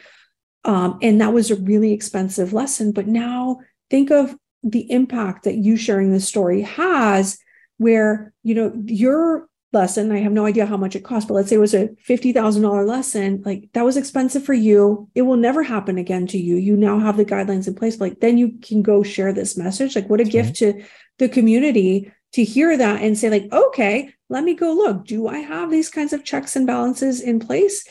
Um, 0.65 0.99
and 1.01 1.21
that 1.23 1.33
was 1.33 1.51
a 1.51 1.57
really 1.57 1.93
expensive 1.93 2.53
lesson. 2.53 2.93
But 2.93 3.07
now 3.07 3.61
think 3.89 4.11
of 4.11 4.37
the 4.63 4.91
impact 4.91 5.45
that 5.45 5.57
you 5.57 5.79
sharing 5.79 6.13
this 6.13 6.29
story 6.29 6.61
has 6.63 7.39
where 7.79 8.35
you 8.43 8.55
know 8.55 8.73
you're 8.85 9.49
lesson. 9.73 10.11
I 10.11 10.19
have 10.19 10.33
no 10.33 10.47
idea 10.47 10.67
how 10.67 10.77
much 10.77 10.97
it 10.97 11.05
cost, 11.05 11.29
but 11.29 11.35
let's 11.35 11.49
say 11.49 11.57
it 11.57 11.61
was 11.61 11.75
a 11.75 11.89
$50,000 12.09 12.87
lesson. 12.87 13.43
Like 13.45 13.69
that 13.73 13.85
was 13.85 13.97
expensive 13.97 14.45
for 14.45 14.55
you. 14.55 15.09
It 15.15 15.23
will 15.23 15.37
never 15.37 15.63
happen 15.63 15.99
again 15.99 16.27
to 16.29 16.39
you. 16.39 16.57
You 16.57 16.77
now 16.77 16.99
have 16.99 17.17
the 17.17 17.25
guidelines 17.25 17.69
in 17.69 17.75
place. 17.75 18.01
Like 18.01 18.21
then 18.21 18.39
you 18.39 18.59
can 18.63 18.83
go 18.83 19.03
share 19.03 19.33
this 19.33 19.57
message. 19.57 19.95
Like 19.95 20.09
what 20.09 20.21
a 20.21 20.25
That's 20.25 20.33
gift 20.33 20.61
right. 20.61 20.81
to 20.81 20.85
the 21.19 21.29
community 21.29 22.13
to 22.33 22.45
hear 22.45 22.77
that 22.77 23.03
and 23.03 23.17
say 23.17 23.31
like, 23.31 23.53
okay, 23.53 24.13
let 24.29 24.45
me 24.45 24.55
go 24.55 24.73
look. 24.73 25.07
Do 25.07 25.29
I 25.29 25.39
have 25.39 25.71
these 25.71 25.89
kinds 25.89 26.13
of 26.13 26.25
checks 26.25 26.57
and 26.57 26.67
balances 26.67 27.21
in 27.21 27.41
place? 27.41 27.85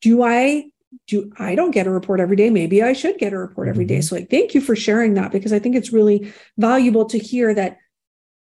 Do 0.00 0.22
I 0.22 0.70
do 1.06 1.32
I 1.38 1.54
don't 1.54 1.72
get 1.72 1.86
a 1.86 1.90
report 1.90 2.20
every 2.20 2.36
day. 2.36 2.48
Maybe 2.50 2.82
I 2.82 2.92
should 2.92 3.18
get 3.18 3.32
a 3.32 3.38
report 3.38 3.68
every 3.68 3.84
day. 3.84 3.98
Mm-hmm. 3.98 4.02
So 4.02 4.14
like 4.16 4.30
thank 4.30 4.54
you 4.54 4.60
for 4.60 4.76
sharing 4.76 5.14
that 5.14 5.32
because 5.32 5.52
I 5.52 5.58
think 5.58 5.76
it's 5.76 5.92
really 5.92 6.32
valuable 6.56 7.06
to 7.06 7.18
hear 7.18 7.54
that 7.54 7.78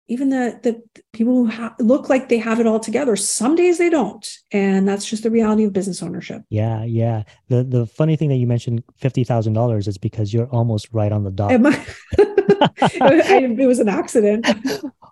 even 0.07 0.29
the 0.29 0.59
the 0.61 0.81
people 1.13 1.33
who 1.33 1.47
ha- 1.47 1.75
look 1.79 2.09
like 2.09 2.29
they 2.29 2.37
have 2.37 2.59
it 2.59 2.67
all 2.67 2.79
together. 2.79 3.15
Some 3.15 3.55
days 3.55 3.77
they 3.77 3.89
don't 3.89 4.27
and 4.51 4.87
that's 4.87 5.05
just 5.05 5.23
the 5.23 5.31
reality 5.31 5.63
of 5.63 5.73
business 5.73 6.03
ownership. 6.03 6.43
Yeah 6.49 6.83
yeah. 6.83 7.23
The 7.49 7.63
the 7.63 7.85
funny 7.85 8.15
thing 8.15 8.29
that 8.29 8.35
you 8.35 8.47
mentioned 8.47 8.83
$50000 9.01 9.87
is 9.87 9.97
because 9.97 10.33
you're 10.33 10.49
almost 10.49 10.89
right 10.91 11.11
on 11.11 11.23
the 11.23 11.31
dot. 11.31 11.51
It 12.77 13.67
was 13.67 13.79
an 13.79 13.89
accident. 13.89 14.47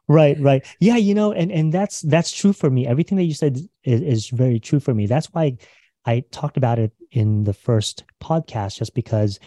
Right 0.10 0.38
right. 0.42 0.66
Yeah 0.82 0.98
you 0.98 1.14
know 1.14 1.32
and 1.32 1.50
and 1.50 1.74
that's 1.74 2.02
that's 2.02 2.30
true 2.32 2.52
for 2.52 2.70
me. 2.70 2.86
Everything 2.86 3.18
that 3.18 3.24
you 3.24 3.34
said 3.34 3.58
is, 3.86 4.02
is 4.02 4.28
very 4.28 4.60
true 4.60 4.82
for 4.82 4.94
me. 4.94 5.08
That's 5.08 5.28
why 5.28 5.58
i 6.06 6.22
talked 6.32 6.58
about 6.58 6.78
it 6.78 6.92
in 7.12 7.46
the 7.46 7.54
first 7.54 8.04
podcast 8.22 8.78
just 8.80 8.94
because 8.94 9.40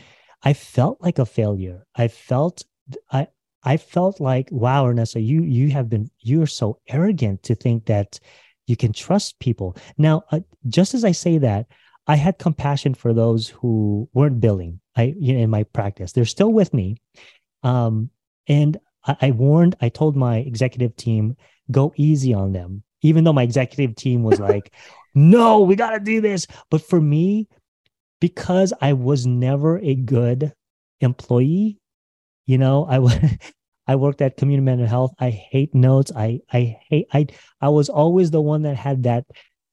i 0.42 0.54
felt 0.54 0.96
like 1.02 1.18
a 1.18 1.26
failure. 1.26 1.86
I 1.94 2.08
felt 2.08 2.64
I, 3.12 3.28
I 3.66 3.76
felt 3.76 4.20
like, 4.20 4.48
wow, 4.52 4.86
Ernesto, 4.86 5.18
you 5.18 5.42
you 5.42 5.70
have 5.70 5.90
been 5.90 6.08
you 6.20 6.40
are 6.40 6.46
so 6.46 6.78
arrogant 6.88 7.42
to 7.42 7.56
think 7.56 7.86
that 7.86 8.20
you 8.68 8.76
can 8.76 8.92
trust 8.92 9.40
people. 9.40 9.76
Now, 9.98 10.22
uh, 10.30 10.40
just 10.68 10.94
as 10.94 11.04
I 11.04 11.10
say 11.12 11.38
that, 11.38 11.66
I 12.06 12.14
had 12.14 12.38
compassion 12.38 12.94
for 12.94 13.12
those 13.12 13.48
who 13.48 14.08
weren't 14.14 14.40
billing. 14.40 14.80
I 14.96 15.14
you 15.18 15.34
know, 15.34 15.40
in 15.40 15.50
my 15.50 15.64
practice, 15.64 16.12
they're 16.12 16.24
still 16.24 16.52
with 16.52 16.72
me, 16.72 16.98
um, 17.64 18.10
and 18.46 18.78
I, 19.04 19.16
I 19.20 19.30
warned. 19.32 19.74
I 19.80 19.88
told 19.88 20.16
my 20.16 20.36
executive 20.38 20.94
team, 20.94 21.36
go 21.68 21.92
easy 21.96 22.32
on 22.32 22.52
them, 22.52 22.84
even 23.02 23.24
though 23.24 23.32
my 23.32 23.42
executive 23.42 23.96
team 23.96 24.22
was 24.22 24.38
like, 24.48 24.72
no, 25.12 25.62
we 25.62 25.74
got 25.74 25.90
to 25.90 26.00
do 26.00 26.20
this. 26.20 26.46
But 26.70 26.82
for 26.82 27.00
me, 27.00 27.48
because 28.20 28.72
I 28.80 28.92
was 28.92 29.26
never 29.26 29.78
a 29.78 29.96
good 29.96 30.52
employee, 31.00 31.80
you 32.46 32.58
know, 32.58 32.86
I 32.88 32.98
was 32.98 33.14
I 33.86 33.96
worked 33.96 34.20
at 34.20 34.36
community 34.36 34.64
mental 34.64 34.86
health. 34.86 35.12
I 35.18 35.30
hate 35.30 35.74
notes. 35.74 36.10
I 36.14 36.40
I 36.52 36.78
hate 36.88 37.06
I 37.12 37.26
I 37.60 37.68
was 37.68 37.88
always 37.88 38.30
the 38.30 38.40
one 38.40 38.62
that 38.62 38.76
had 38.76 39.04
that 39.04 39.24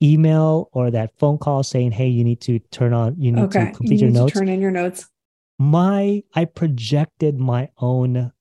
email 0.02 0.70
or 0.74 0.92
that 0.92 1.18
phone 1.18 1.38
call 1.38 1.64
saying, 1.64 1.92
"Hey, 1.92 2.08
you 2.08 2.24
need 2.24 2.42
to 2.42 2.60
turn 2.60 2.94
on. 2.94 3.16
You 3.20 3.32
need 3.32 3.44
okay. 3.46 3.66
to 3.66 3.72
complete 3.72 4.02
you 4.02 4.08
your 4.08 4.12
notes. 4.12 4.34
turn 4.34 4.50
in 4.50 4.62
your 4.62 4.72
notes." 4.72 5.08
My 5.60 6.24
I 6.36 6.46
projected 6.46 7.40
my 7.40 7.70
own 7.78 8.32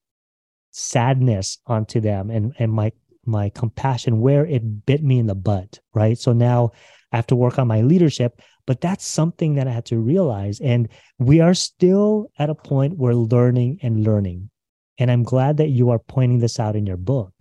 sadness 0.71 1.59
onto 1.67 2.01
them 2.01 2.31
and 2.31 2.55
and 2.59 2.73
my 2.73 2.93
my 3.25 3.51
compassion 3.51 4.21
where 4.21 4.45
it 4.45 4.85
bit 4.85 5.03
me 5.03 5.19
in 5.19 5.27
the 5.27 5.35
butt, 5.35 5.79
right? 5.95 6.19
So 6.19 6.33
now 6.33 6.73
I 7.13 7.17
have 7.17 7.27
to 7.29 7.37
work 7.37 7.59
on 7.59 7.69
my 7.69 7.83
leadership, 7.83 8.41
but 8.67 8.81
that's 8.81 9.07
something 9.07 9.55
that 9.55 9.69
I 9.69 9.73
had 9.73 9.85
to 9.87 9.99
realize. 9.99 10.61
And 10.61 10.89
we 11.19 11.41
are 11.41 11.55
still 11.55 12.31
at 12.39 12.51
a 12.51 12.55
point 12.55 12.97
where 12.97 13.15
learning 13.15 13.81
and 13.83 14.05
learning. 14.05 14.51
And 14.99 15.11
I'm 15.11 15.23
glad 15.23 15.57
that 15.59 15.69
you 15.69 15.91
are 15.91 15.99
pointing 15.99 16.39
this 16.39 16.59
out 16.59 16.77
in 16.77 16.87
your 16.87 16.97
book. 16.97 17.33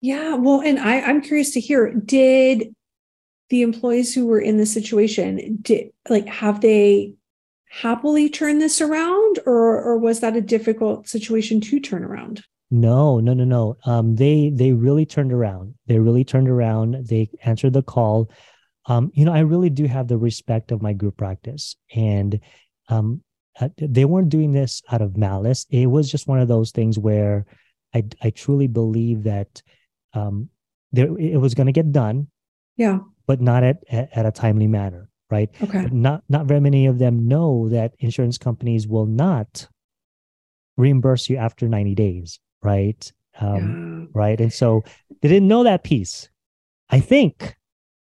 Yeah, 0.00 0.34
well, 0.34 0.60
and 0.60 0.78
I, 0.78 1.00
I'm 1.00 1.20
curious 1.20 1.50
to 1.52 1.60
hear, 1.60 1.92
did 1.92 2.74
the 3.50 3.62
employees 3.62 4.14
who 4.14 4.26
were 4.26 4.40
in 4.40 4.56
this 4.56 4.72
situation, 4.72 5.58
did 5.60 5.90
like 6.08 6.26
have 6.26 6.60
they 6.60 7.14
happily 7.70 8.28
turn 8.28 8.58
this 8.58 8.80
around 8.80 9.38
or 9.46 9.80
or 9.80 9.96
was 9.96 10.20
that 10.20 10.36
a 10.36 10.40
difficult 10.40 11.08
situation 11.08 11.60
to 11.60 11.80
turn 11.80 12.02
around? 12.02 12.42
No, 12.70 13.18
no, 13.20 13.34
no, 13.34 13.44
no. 13.44 13.76
Um, 13.84 14.16
they 14.16 14.50
they 14.54 14.72
really 14.72 15.04
turned 15.04 15.32
around. 15.32 15.74
They 15.86 15.98
really 15.98 16.24
turned 16.24 16.48
around. 16.48 17.06
They 17.08 17.28
answered 17.44 17.72
the 17.72 17.82
call. 17.82 18.30
Um, 18.86 19.10
you 19.14 19.24
know, 19.24 19.32
I 19.32 19.40
really 19.40 19.70
do 19.70 19.86
have 19.86 20.08
the 20.08 20.18
respect 20.18 20.72
of 20.72 20.82
my 20.82 20.92
group 20.92 21.16
practice, 21.16 21.76
and 21.94 22.40
um, 22.88 23.22
uh, 23.60 23.68
they 23.78 24.04
weren't 24.04 24.30
doing 24.30 24.52
this 24.52 24.82
out 24.90 25.02
of 25.02 25.16
malice. 25.16 25.66
It 25.70 25.86
was 25.86 26.10
just 26.10 26.26
one 26.26 26.40
of 26.40 26.48
those 26.48 26.70
things 26.70 26.98
where 26.98 27.46
I 27.94 28.04
I 28.22 28.30
truly 28.30 28.68
believe 28.68 29.24
that 29.24 29.62
um, 30.14 30.48
there 30.92 31.16
it 31.18 31.36
was 31.36 31.54
going 31.54 31.66
to 31.66 31.72
get 31.72 31.92
done. 31.92 32.28
Yeah, 32.76 33.00
but 33.26 33.40
not 33.40 33.62
at, 33.62 33.84
at 33.90 34.08
at 34.16 34.26
a 34.26 34.32
timely 34.32 34.66
manner, 34.66 35.08
right? 35.30 35.50
Okay. 35.62 35.82
But 35.82 35.92
not 35.92 36.22
not 36.28 36.46
very 36.46 36.60
many 36.60 36.86
of 36.86 36.98
them 36.98 37.28
know 37.28 37.68
that 37.68 37.94
insurance 37.98 38.38
companies 38.38 38.88
will 38.88 39.06
not 39.06 39.68
reimburse 40.76 41.28
you 41.28 41.36
after 41.36 41.68
90 41.68 41.94
days 41.94 42.40
right? 42.62 43.12
Um, 43.40 44.10
yeah. 44.14 44.20
Right. 44.20 44.40
And 44.40 44.52
so 44.52 44.84
they 45.20 45.28
didn't 45.28 45.48
know 45.48 45.64
that 45.64 45.84
piece, 45.84 46.28
I 46.88 47.00
think. 47.00 47.56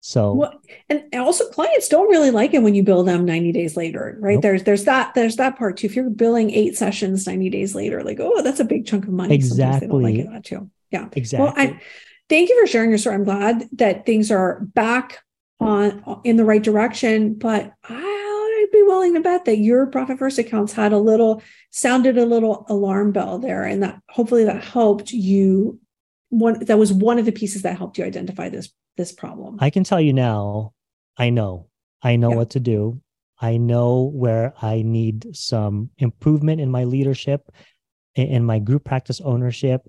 So 0.07 0.31
well, 0.35 0.61
and 0.87 1.03
also 1.15 1.49
clients 1.49 1.89
don't 1.89 2.07
really 2.07 2.31
like 2.31 2.53
it 2.53 2.63
when 2.63 2.73
you 2.73 2.81
bill 2.81 3.03
them 3.03 3.25
90 3.25 3.51
days 3.51 3.75
later, 3.75 4.15
right? 4.21 4.35
Nope. 4.35 4.41
There's 4.41 4.63
there's 4.63 4.85
that 4.85 5.13
there's 5.15 5.35
that 5.35 5.57
part 5.57 5.75
too. 5.75 5.87
If 5.87 5.97
you're 5.97 6.09
billing 6.09 6.49
eight 6.51 6.77
sessions 6.77 7.27
90 7.27 7.49
days 7.49 7.75
later, 7.75 8.01
like, 8.05 8.21
oh, 8.21 8.41
that's 8.41 8.61
a 8.61 8.63
big 8.63 8.85
chunk 8.85 9.03
of 9.03 9.11
money. 9.11 9.35
Exactly. 9.35 9.57
Sometimes 9.57 9.81
they 9.81 9.87
don't 9.87 10.03
like 10.03 10.15
it 10.15 10.31
that 10.31 10.45
too. 10.45 10.71
Yeah. 10.91 11.09
Exactly. 11.11 11.43
Well, 11.43 11.53
I 11.57 11.81
thank 12.29 12.47
you 12.47 12.57
for 12.61 12.67
sharing 12.67 12.87
your 12.89 12.97
story. 12.99 13.15
I'm 13.15 13.25
glad 13.25 13.67
that 13.73 14.05
things 14.05 14.31
are 14.31 14.61
back 14.61 15.19
on 15.59 16.21
in 16.23 16.37
the 16.37 16.45
right 16.45 16.63
direction, 16.63 17.33
but 17.33 17.73
I'd 17.83 18.67
be 18.71 18.83
willing 18.83 19.13
to 19.15 19.19
bet 19.19 19.43
that 19.43 19.57
your 19.57 19.87
profit 19.87 20.19
first 20.19 20.39
accounts 20.39 20.71
had 20.71 20.93
a 20.93 20.97
little 20.97 21.43
sounded 21.71 22.17
a 22.17 22.25
little 22.25 22.65
alarm 22.69 23.11
bell 23.11 23.39
there, 23.39 23.65
and 23.65 23.83
that 23.83 24.01
hopefully 24.07 24.45
that 24.45 24.63
helped 24.63 25.11
you. 25.11 25.81
One 26.29 26.63
that 26.65 26.77
was 26.77 26.91
one 26.91 27.19
of 27.19 27.25
the 27.25 27.31
pieces 27.31 27.61
that 27.61 27.77
helped 27.77 27.97
you 27.97 28.03
identify 28.03 28.49
this 28.49 28.71
this 28.97 29.11
problem. 29.11 29.57
I 29.59 29.69
can 29.69 29.83
tell 29.83 30.01
you 30.01 30.13
now, 30.13 30.73
I 31.17 31.29
know, 31.29 31.67
I 32.01 32.15
know 32.15 32.31
yeah. 32.31 32.35
what 32.35 32.49
to 32.51 32.59
do. 32.59 33.01
I 33.39 33.57
know 33.57 34.11
where 34.13 34.53
I 34.61 34.81
need 34.81 35.35
some 35.35 35.91
improvement 35.99 36.59
in 36.59 36.71
my 36.71 36.85
leadership, 36.85 37.49
in 38.15 38.43
my 38.43 38.59
group 38.59 38.83
practice 38.83 39.21
ownership. 39.21 39.81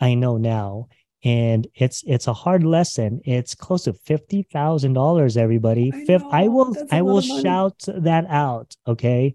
I 0.00 0.14
know 0.14 0.38
now 0.38 0.88
and 1.24 1.66
it's 1.74 2.04
it's 2.06 2.26
a 2.26 2.32
hard 2.32 2.64
lesson. 2.64 3.20
It's 3.24 3.54
close 3.54 3.84
to 3.84 3.94
fifty 3.94 4.42
thousand 4.42 4.92
dollars. 4.92 5.36
Everybody, 5.36 5.90
I, 5.92 6.04
Fifth, 6.04 6.24
I 6.30 6.48
will 6.48 6.76
I 6.92 7.02
will 7.02 7.22
shout 7.22 7.82
that 7.88 8.26
out. 8.28 8.76
Okay, 8.86 9.34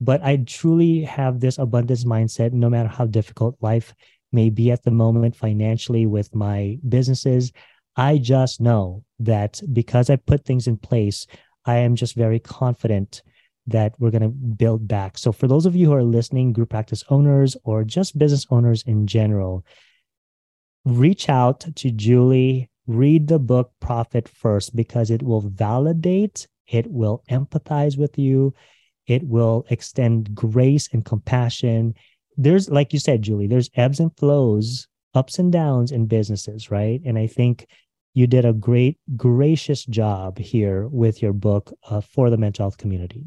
but 0.00 0.22
I 0.22 0.36
truly 0.36 1.02
have 1.02 1.38
this 1.38 1.58
abundance 1.58 2.04
mindset. 2.04 2.52
No 2.52 2.70
matter 2.70 2.88
how 2.88 3.06
difficult 3.06 3.56
life 3.60 3.94
may 4.32 4.50
be 4.50 4.70
at 4.70 4.84
the 4.84 4.90
moment 4.90 5.36
financially 5.36 6.06
with 6.06 6.34
my 6.34 6.78
businesses, 6.88 7.52
I 7.96 8.18
just 8.18 8.60
know 8.60 9.04
that 9.18 9.60
because 9.72 10.10
I 10.10 10.16
put 10.16 10.44
things 10.44 10.66
in 10.66 10.76
place, 10.76 11.26
I 11.64 11.78
am 11.78 11.96
just 11.96 12.14
very 12.14 12.38
confident 12.38 13.22
that 13.66 13.94
we're 13.98 14.10
going 14.10 14.22
to 14.22 14.28
build 14.28 14.88
back. 14.88 15.18
So 15.18 15.32
for 15.32 15.46
those 15.46 15.66
of 15.66 15.76
you 15.76 15.86
who 15.86 15.94
are 15.94 16.02
listening, 16.02 16.52
group 16.52 16.70
practice 16.70 17.04
owners 17.10 17.56
or 17.64 17.84
just 17.84 18.18
business 18.18 18.46
owners 18.50 18.82
in 18.86 19.06
general 19.06 19.64
reach 20.84 21.28
out 21.28 21.60
to 21.76 21.90
Julie, 21.90 22.70
read 22.86 23.28
the 23.28 23.38
book 23.38 23.72
Profit 23.80 24.28
First 24.28 24.74
because 24.74 25.10
it 25.10 25.22
will 25.22 25.42
validate, 25.42 26.48
it 26.66 26.86
will 26.90 27.22
empathize 27.30 27.98
with 27.98 28.18
you, 28.18 28.54
it 29.06 29.22
will 29.22 29.66
extend 29.70 30.34
grace 30.34 30.88
and 30.92 31.04
compassion. 31.04 31.94
There's, 32.38 32.70
like 32.70 32.92
you 32.94 32.98
said, 32.98 33.20
Julie, 33.20 33.48
there's 33.48 33.68
ebbs 33.74 34.00
and 34.00 34.16
flows, 34.16 34.88
ups 35.12 35.38
and 35.38 35.52
downs 35.52 35.92
in 35.92 36.06
businesses, 36.06 36.70
right? 36.70 37.02
And 37.04 37.18
I 37.18 37.26
think 37.26 37.66
you 38.14 38.26
did 38.26 38.44
a 38.44 38.52
great, 38.52 38.98
gracious 39.16 39.84
job 39.84 40.38
here 40.38 40.86
with 40.88 41.20
your 41.20 41.32
book 41.32 41.72
uh, 41.90 42.00
for 42.00 42.30
the 42.30 42.36
mental 42.38 42.62
health 42.64 42.78
community. 42.78 43.26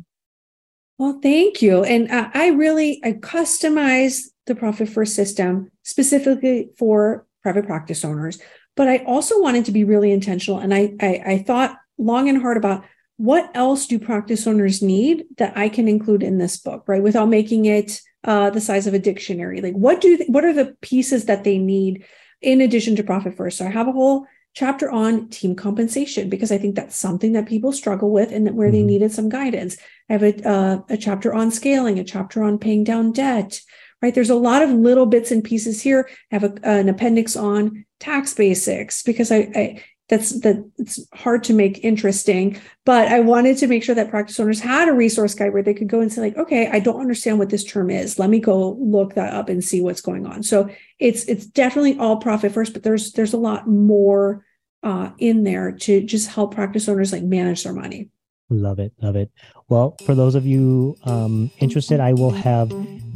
Well, 0.97 1.19
thank 1.21 1.61
you. 1.61 1.83
And 1.83 2.09
uh, 2.09 2.29
I 2.33 2.49
really 2.49 3.01
I 3.03 3.13
customized 3.13 4.21
the 4.47 4.55
Profit 4.55 4.89
First 4.89 5.15
system 5.15 5.71
specifically 5.83 6.69
for 6.77 7.25
private 7.43 7.65
practice 7.65 8.05
owners. 8.05 8.39
But 8.75 8.87
I 8.87 8.99
also 8.99 9.41
wanted 9.41 9.65
to 9.65 9.71
be 9.71 9.83
really 9.83 10.11
intentional. 10.11 10.59
And 10.59 10.73
I, 10.73 10.93
I, 11.01 11.23
I 11.25 11.37
thought 11.39 11.77
long 11.97 12.29
and 12.29 12.41
hard 12.41 12.57
about 12.57 12.85
what 13.17 13.51
else 13.53 13.85
do 13.85 13.99
practice 13.99 14.47
owners 14.47 14.81
need 14.81 15.25
that 15.37 15.55
I 15.57 15.69
can 15.69 15.87
include 15.87 16.23
in 16.23 16.37
this 16.37 16.57
book, 16.57 16.85
right? 16.87 17.03
Without 17.03 17.27
making 17.27 17.65
it 17.65 18.01
uh, 18.23 18.49
the 18.49 18.61
size 18.61 18.87
of 18.87 18.93
a 18.93 18.99
dictionary. 18.99 19.61
Like 19.61 19.73
what 19.73 20.01
do, 20.01 20.17
th- 20.17 20.29
what 20.29 20.45
are 20.45 20.53
the 20.53 20.75
pieces 20.81 21.25
that 21.25 21.43
they 21.43 21.57
need 21.57 22.05
in 22.41 22.61
addition 22.61 22.95
to 22.97 23.03
profit 23.03 23.35
first? 23.35 23.57
So 23.57 23.65
I 23.65 23.69
have 23.69 23.87
a 23.87 23.91
whole 23.91 24.25
chapter 24.53 24.91
on 24.91 25.29
team 25.29 25.55
compensation 25.55 26.29
because 26.29 26.51
I 26.51 26.57
think 26.57 26.75
that's 26.75 26.95
something 26.95 27.33
that 27.33 27.47
people 27.47 27.71
struggle 27.71 28.11
with 28.11 28.31
and 28.31 28.45
that 28.47 28.55
where 28.55 28.67
mm-hmm. 28.67 28.77
they 28.77 28.83
needed 28.83 29.11
some 29.11 29.29
guidance. 29.29 29.77
I 30.09 30.13
have 30.13 30.23
a, 30.23 30.47
uh, 30.47 30.81
a 30.89 30.97
chapter 30.97 31.33
on 31.33 31.51
scaling, 31.51 31.99
a 31.99 32.03
chapter 32.03 32.43
on 32.43 32.57
paying 32.57 32.83
down 32.83 33.13
debt, 33.13 33.61
right? 34.01 34.13
There's 34.13 34.29
a 34.29 34.35
lot 34.35 34.61
of 34.61 34.71
little 34.71 35.05
bits 35.05 35.31
and 35.31 35.43
pieces 35.43 35.81
here. 35.81 36.09
I 36.31 36.35
have 36.35 36.43
a, 36.43 36.67
an 36.67 36.89
appendix 36.89 37.35
on 37.37 37.85
tax 37.99 38.33
basics 38.33 39.03
because 39.03 39.31
I, 39.31 39.51
I 39.55 39.83
that's 40.11 40.41
that 40.41 40.63
it's 40.77 40.99
hard 41.15 41.43
to 41.43 41.53
make 41.53 41.83
interesting 41.83 42.59
but 42.85 43.07
i 43.07 43.19
wanted 43.19 43.57
to 43.57 43.65
make 43.65 43.83
sure 43.83 43.95
that 43.95 44.11
practice 44.11 44.39
owners 44.39 44.59
had 44.59 44.87
a 44.87 44.93
resource 44.93 45.33
guide 45.33 45.53
where 45.53 45.63
they 45.63 45.73
could 45.73 45.87
go 45.87 46.01
and 46.01 46.13
say 46.13 46.21
like 46.21 46.37
okay 46.37 46.69
i 46.71 46.79
don't 46.79 47.01
understand 47.01 47.39
what 47.39 47.49
this 47.49 47.63
term 47.63 47.89
is. 47.89 48.19
Let 48.19 48.29
me 48.29 48.39
go 48.39 48.73
look 48.79 49.15
that 49.15 49.33
up 49.33 49.49
and 49.49 49.63
see 49.63 49.81
what's 49.81 50.01
going 50.01 50.25
on. 50.25 50.43
So 50.43 50.69
it's 50.99 51.23
it's 51.25 51.45
definitely 51.45 51.97
all 51.97 52.17
profit 52.17 52.51
first 52.51 52.73
but 52.73 52.83
there's 52.83 53.13
there's 53.13 53.33
a 53.33 53.37
lot 53.37 53.67
more 53.67 54.45
uh, 54.83 55.11
in 55.19 55.43
there 55.43 55.71
to 55.71 56.01
just 56.01 56.29
help 56.29 56.55
practice 56.55 56.89
owners 56.89 57.11
like 57.11 57.23
manage 57.23 57.63
their 57.63 57.73
money. 57.73 58.09
Love 58.49 58.79
it 58.79 58.93
love 59.01 59.15
it. 59.15 59.31
Well 59.69 59.95
for 60.05 60.15
those 60.15 60.35
of 60.35 60.45
you 60.45 60.97
um, 61.03 61.51
interested 61.59 61.99
i 61.99 62.13
will 62.13 62.31
have 62.31 62.69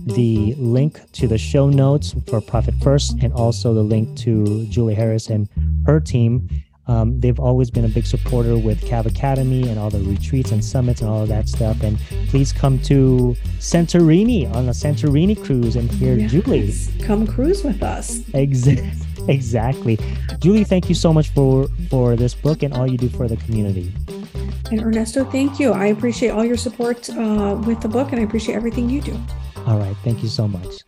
the 0.06 0.54
link 0.58 1.00
to 1.14 1.28
the 1.28 1.38
show 1.38 1.68
notes 1.68 2.14
for 2.28 2.40
Profit 2.40 2.76
First 2.82 3.18
and 3.24 3.34
also 3.34 3.74
the 3.74 3.82
link 3.82 4.16
to 4.20 4.66
Julie 4.68 4.94
Herres 4.94 5.30
and 5.30 5.50
her 5.88 6.00
team. 6.00 6.48
Um, 6.88 7.20
they've 7.20 7.40
always 7.40 7.72
been 7.72 7.86
a 7.86 7.90
big 7.90 8.06
supporter 8.06 8.58
with 8.58 8.82
Cav 8.82 9.06
Academy 9.06 9.68
and 9.70 9.80
all 9.80 9.90
the 9.90 10.00
retreats 10.00 10.52
and 10.52 10.64
summits 10.64 11.02
and 11.02 11.10
all 11.10 11.24
of 11.24 11.30
that 11.30 11.50
stuff. 11.50 11.82
And 11.82 11.98
please 12.30 12.54
come 12.54 12.80
to 12.84 13.36
Santorini 13.60 14.54
on 14.54 14.66
the 14.66 14.72
Santorini 14.72 15.42
cruise 15.44 15.76
and 15.76 15.92
hear 15.92 16.18
yes. 16.18 16.32
Julie. 16.32 16.74
Come 17.04 17.26
cruise 17.26 17.64
with 17.64 17.82
us. 17.84 18.22
Exactly. 18.34 18.92
Exactly. 19.28 19.98
Julie, 20.38 20.64
thank 20.64 20.88
you 20.88 20.94
so 20.94 21.12
much 21.12 21.30
for 21.30 21.68
for 21.90 22.16
this 22.16 22.36
book 22.36 22.62
and 22.62 22.76
all 22.76 22.86
you 22.86 22.96
do 22.96 23.10
for 23.10 23.28
the 23.28 23.38
community. 23.38 23.92
And 24.70 24.82
Ernesto, 24.82 25.26
thank 25.26 25.60
you. 25.60 25.72
I 25.72 25.88
appreciate 25.88 26.30
all 26.30 26.46
your 26.46 26.58
support 26.58 27.10
uh, 27.10 27.60
with 27.66 27.82
the 27.82 27.88
book 27.88 28.12
and 28.12 28.22
I 28.22 28.24
appreciate 28.24 28.56
everything 28.56 28.88
you 28.88 29.02
do. 29.02 29.20
All 29.66 29.80
right. 29.80 29.96
Thank 30.04 30.22
you 30.22 30.30
so 30.30 30.48
much. 30.48 30.84